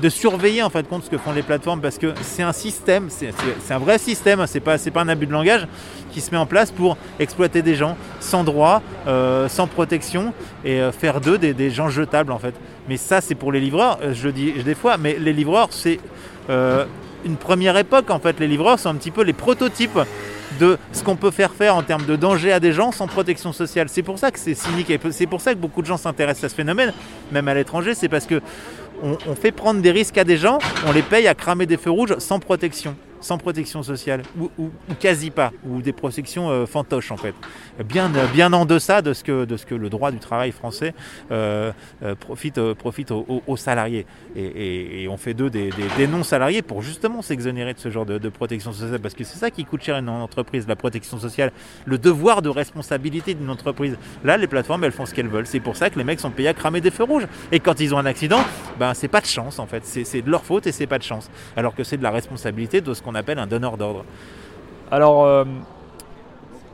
de 0.00 0.08
surveiller 0.08 0.62
en 0.62 0.70
fait 0.70 0.88
compte 0.88 1.04
ce 1.04 1.10
que 1.10 1.18
font 1.18 1.32
les 1.32 1.42
plateformes 1.42 1.80
parce 1.80 1.98
que 1.98 2.14
c'est 2.22 2.42
un 2.42 2.52
système, 2.52 3.08
c'est 3.10 3.32
un 3.70 3.78
vrai 3.78 3.98
système, 3.98 4.44
c'est 4.46 4.60
pas, 4.60 4.78
pas 4.78 5.02
un 5.02 5.08
abus 5.08 5.26
de 5.26 5.32
langage 5.32 5.66
qui 6.12 6.20
se 6.20 6.30
met 6.30 6.36
en 6.36 6.46
place 6.46 6.70
pour 6.70 6.96
exploiter 7.18 7.62
des 7.62 7.74
gens 7.74 7.96
sans 8.20 8.44
droit, 8.44 8.82
euh, 9.06 9.48
sans 9.48 9.66
protection 9.66 10.32
et 10.64 10.80
euh, 10.80 10.92
faire 10.92 11.20
d'eux 11.20 11.38
des, 11.38 11.70
gens 11.70 11.88
jetables 11.88 12.32
en 12.32 12.38
fait. 12.38 12.54
Mais 12.88 12.96
ça 12.96 13.20
c'est 13.20 13.34
pour 13.34 13.52
les 13.52 13.60
livreurs, 13.60 13.98
euh, 14.02 14.14
je 14.14 14.26
le 14.26 14.32
dis 14.32 14.52
des 14.52 14.74
fois, 14.74 14.96
mais 14.96 15.16
les 15.18 15.32
livreurs 15.32 15.68
c'est 15.70 16.00
une 17.24 17.36
première 17.36 17.76
époque 17.76 18.10
en 18.10 18.18
fait. 18.18 18.40
Les 18.40 18.48
livreurs 18.48 18.78
sont 18.78 18.88
un 18.88 18.94
petit 18.94 19.10
peu 19.10 19.22
les 19.22 19.32
prototypes 19.32 19.98
de 20.58 20.78
ce 20.92 21.04
qu'on 21.04 21.16
peut 21.16 21.30
faire 21.30 21.52
faire 21.52 21.76
en 21.76 21.82
termes 21.82 22.06
de 22.06 22.16
danger 22.16 22.52
à 22.52 22.60
des 22.60 22.72
gens 22.72 22.92
sans 22.92 23.06
protection 23.06 23.52
sociale. 23.52 23.88
C'est 23.88 24.02
pour 24.02 24.18
ça 24.18 24.30
que 24.30 24.38
c'est 24.38 24.54
cynique 24.54 24.90
et 24.90 24.98
c'est 25.10 25.26
pour 25.26 25.40
ça 25.40 25.54
que 25.54 25.58
beaucoup 25.58 25.82
de 25.82 25.86
gens 25.86 25.96
s'intéressent 25.96 26.44
à 26.44 26.48
ce 26.48 26.54
phénomène, 26.54 26.92
même 27.30 27.46
à 27.46 27.54
l'étranger, 27.54 27.94
c'est 27.94 28.08
parce 28.08 28.26
que 28.26 28.40
on, 29.02 29.34
fait 29.34 29.52
prendre 29.52 29.80
des 29.80 29.90
risques 29.90 30.18
à 30.18 30.24
des 30.24 30.36
gens, 30.36 30.58
on 30.86 30.92
les 30.92 31.02
paye 31.02 31.26
à 31.26 31.34
cramer 31.34 31.66
des 31.66 31.76
feux 31.76 31.90
rouges 31.90 32.18
sans 32.18 32.38
protection 32.38 32.96
sans 33.20 33.38
protection 33.38 33.82
sociale, 33.82 34.22
ou, 34.38 34.50
quasi 34.98 35.30
pas, 35.30 35.52
ou 35.64 35.82
des 35.82 35.92
protections 35.92 36.50
euh, 36.50 36.66
fantoches 36.66 37.10
en 37.10 37.16
fait, 37.16 37.34
bien, 37.84 38.10
bien 38.32 38.52
en 38.52 38.64
deçà 38.64 39.02
de 39.02 39.12
ce, 39.12 39.24
que, 39.24 39.44
de 39.44 39.56
ce 39.56 39.66
que 39.66 39.74
le 39.74 39.88
droit 39.88 40.10
du 40.10 40.18
travail 40.18 40.52
français 40.52 40.94
euh, 41.30 41.72
euh, 42.02 42.14
profite, 42.14 42.60
profite 42.74 43.10
aux, 43.10 43.56
salariés. 43.56 44.06
Et, 44.36 45.06
on 45.10 45.16
fait 45.16 45.34
d'eux 45.34 45.50
des, 45.50 45.70
non-salariés 46.06 46.62
pour 46.62 46.82
justement 46.82 47.22
s'exonérer 47.22 47.74
de 47.74 47.78
ce 47.78 47.90
genre 47.90 48.06
de, 48.06 48.28
protection 48.28 48.72
sociale, 48.72 49.00
parce 49.00 49.14
que 49.14 49.24
c'est 49.24 49.38
ça 49.38 49.50
qui 49.50 49.64
coûte 49.64 49.82
cher 49.82 49.96
à 49.96 49.98
une 49.98 50.08
entreprise, 50.08 50.66
la 50.68 50.76
protection 50.76 51.18
sociale, 51.18 51.52
le 51.84 51.98
devoir 51.98 52.42
de 52.42 52.48
responsabilité 52.48 53.34
d'une 53.34 53.50
entreprise. 53.50 53.96
Là, 54.24 54.36
les 54.36 54.46
plateformes, 54.46 54.84
elles 54.84 54.92
font 54.92 55.06
ce 55.06 55.14
qu'elles 55.14 55.28
veulent. 55.28 55.46
C'est 55.46 55.60
pour 55.60 55.76
ça 55.76 55.90
que 55.90 55.98
les 55.98 56.04
mecs 56.04 56.20
sont 56.20 56.30
payés 56.30 56.48
à 56.48 56.54
cramer 56.54 56.80
des 56.80 56.90
feux 56.90 57.04
rouges. 57.04 57.26
Et 57.52 57.60
quand 57.60 57.80
ils 57.80 57.94
ont 57.94 57.98
un 57.98 58.06
accident, 58.06 58.40
ben, 58.78 58.94
c'est 58.94 59.08
pas 59.08 59.20
de 59.20 59.26
chance 59.26 59.58
en 59.58 59.66
fait, 59.66 59.84
c'est 59.84 60.22
de 60.22 60.30
leur 60.30 60.44
faute 60.44 60.66
et 60.66 60.72
c'est 60.72 60.86
pas 60.86 60.98
de 60.98 61.02
chance. 61.02 61.30
Alors 61.56 61.74
que 61.74 61.84
c'est 61.84 61.96
de 61.96 62.02
la 62.02 62.10
responsabilité 62.10 62.80
de 62.80 62.94
ce 62.94 63.02
qu'on 63.02 63.09
appelle 63.14 63.38
un 63.38 63.46
donneur 63.46 63.76
d'ordre. 63.76 64.04
Alors, 64.90 65.24
euh, 65.24 65.44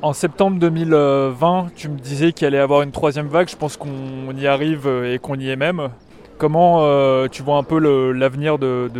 en 0.03 0.12
septembre 0.12 0.59
2020, 0.59 1.68
tu 1.75 1.88
me 1.88 1.99
disais 1.99 2.33
qu'il 2.33 2.46
allait 2.46 2.59
y 2.59 2.61
avoir 2.61 2.83
une 2.83 2.92
troisième 2.92 3.29
vague. 3.29 3.49
Je 3.49 3.57
pense 3.57 3.77
qu'on 3.77 4.35
y 4.37 4.46
arrive 4.46 4.87
et 4.87 5.18
qu'on 5.18 5.37
y 5.37 5.49
est 5.49 5.57
même. 5.57 5.90
Comment 6.38 6.81
euh, 6.83 7.29
tu 7.29 7.42
vois 7.42 7.57
un 7.57 7.62
peu 7.62 7.79
l'avenir 8.12 8.59
de, 8.59 8.90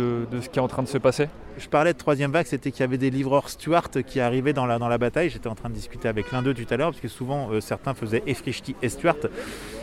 ce 0.41 0.49
qui 0.49 0.59
est 0.59 0.61
en 0.61 0.67
train 0.67 0.83
de 0.83 0.87
se 0.87 0.97
passer? 0.97 1.29
Je 1.57 1.67
parlais 1.67 1.93
de 1.93 1.97
troisième 1.97 2.31
vague, 2.31 2.45
c'était 2.45 2.71
qu'il 2.71 2.81
y 2.81 2.83
avait 2.83 2.97
des 2.97 3.09
livreurs 3.09 3.49
Stuart 3.49 3.89
qui 4.05 4.19
arrivaient 4.19 4.53
dans 4.53 4.65
la, 4.65 4.77
dans 4.77 4.87
la 4.87 4.97
bataille. 4.97 5.29
J'étais 5.29 5.47
en 5.47 5.55
train 5.55 5.69
de 5.69 5.73
discuter 5.73 6.07
avec 6.07 6.31
l'un 6.31 6.41
d'eux 6.41 6.53
tout 6.53 6.71
à 6.71 6.77
l'heure, 6.77 6.91
parce 6.91 7.01
que 7.01 7.07
souvent 7.07 7.49
euh, 7.51 7.61
certains 7.61 7.93
faisaient 7.93 8.23
Efrichti 8.27 8.75
et 8.81 8.89
Stuart. 8.89 9.15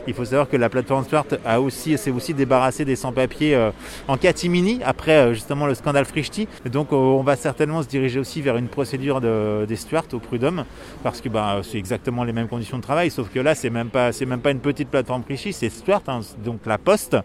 Il 0.06 0.14
faut 0.14 0.24
savoir 0.24 0.48
que 0.48 0.56
la 0.56 0.68
plateforme 0.68 1.04
Stuart 1.04 1.26
a 1.44 1.60
aussi, 1.60 1.98
s'est 1.98 2.10
aussi 2.10 2.34
débarrassée 2.34 2.84
des 2.84 2.96
sans-papiers 2.96 3.54
euh, 3.54 3.70
en 4.06 4.16
catimini 4.16 4.80
après 4.84 5.16
euh, 5.16 5.34
justement 5.34 5.66
le 5.66 5.74
scandale 5.74 6.04
Frichti. 6.04 6.46
Donc 6.70 6.92
on 6.92 7.22
va 7.22 7.36
certainement 7.36 7.82
se 7.82 7.88
diriger 7.88 8.20
aussi 8.20 8.40
vers 8.40 8.56
une 8.56 8.68
procédure 8.68 9.20
de, 9.20 9.64
des 9.66 9.76
Stuart 9.76 10.04
au 10.12 10.18
prud'homme, 10.18 10.64
parce 11.02 11.20
que 11.20 11.28
bah, 11.28 11.60
c'est 11.62 11.78
exactement 11.78 12.24
les 12.24 12.32
mêmes 12.32 12.48
conditions 12.48 12.76
de 12.76 12.82
travail, 12.82 13.10
sauf 13.10 13.30
que 13.30 13.40
là 13.40 13.54
c'est 13.54 13.70
même 13.70 13.90
pas, 13.90 14.12
c'est 14.12 14.26
même 14.26 14.40
pas 14.40 14.50
une 14.50 14.60
petite 14.60 14.88
plateforme 14.88 15.22
Frichti, 15.24 15.52
c'est 15.52 15.70
Stuart, 15.70 16.02
hein, 16.06 16.20
donc 16.44 16.60
la 16.66 16.78
Poste. 16.78 17.16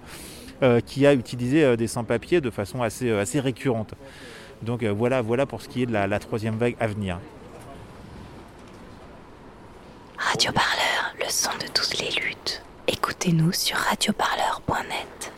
qui 0.85 1.07
a 1.07 1.13
utilisé 1.13 1.77
des 1.77 1.88
sans-papiers 1.88 2.41
de 2.41 2.49
façon 2.49 2.81
assez, 2.83 3.09
assez 3.12 3.39
récurrente. 3.39 3.93
Donc 4.61 4.83
voilà, 4.83 5.21
voilà 5.21 5.45
pour 5.45 5.61
ce 5.61 5.69
qui 5.69 5.83
est 5.83 5.85
de 5.85 5.93
la, 5.93 6.07
la 6.07 6.19
troisième 6.19 6.57
vague 6.57 6.75
à 6.79 6.87
venir. 6.87 7.19
Radio 10.17 10.51
Parleur, 10.51 11.15
le 11.17 11.29
son 11.29 11.51
de 11.59 11.67
toutes 11.73 11.97
les 11.99 12.11
luttes. 12.21 12.61
Écoutez-nous 12.87 13.53
sur 13.53 13.77
radioparleur.net. 13.77 15.31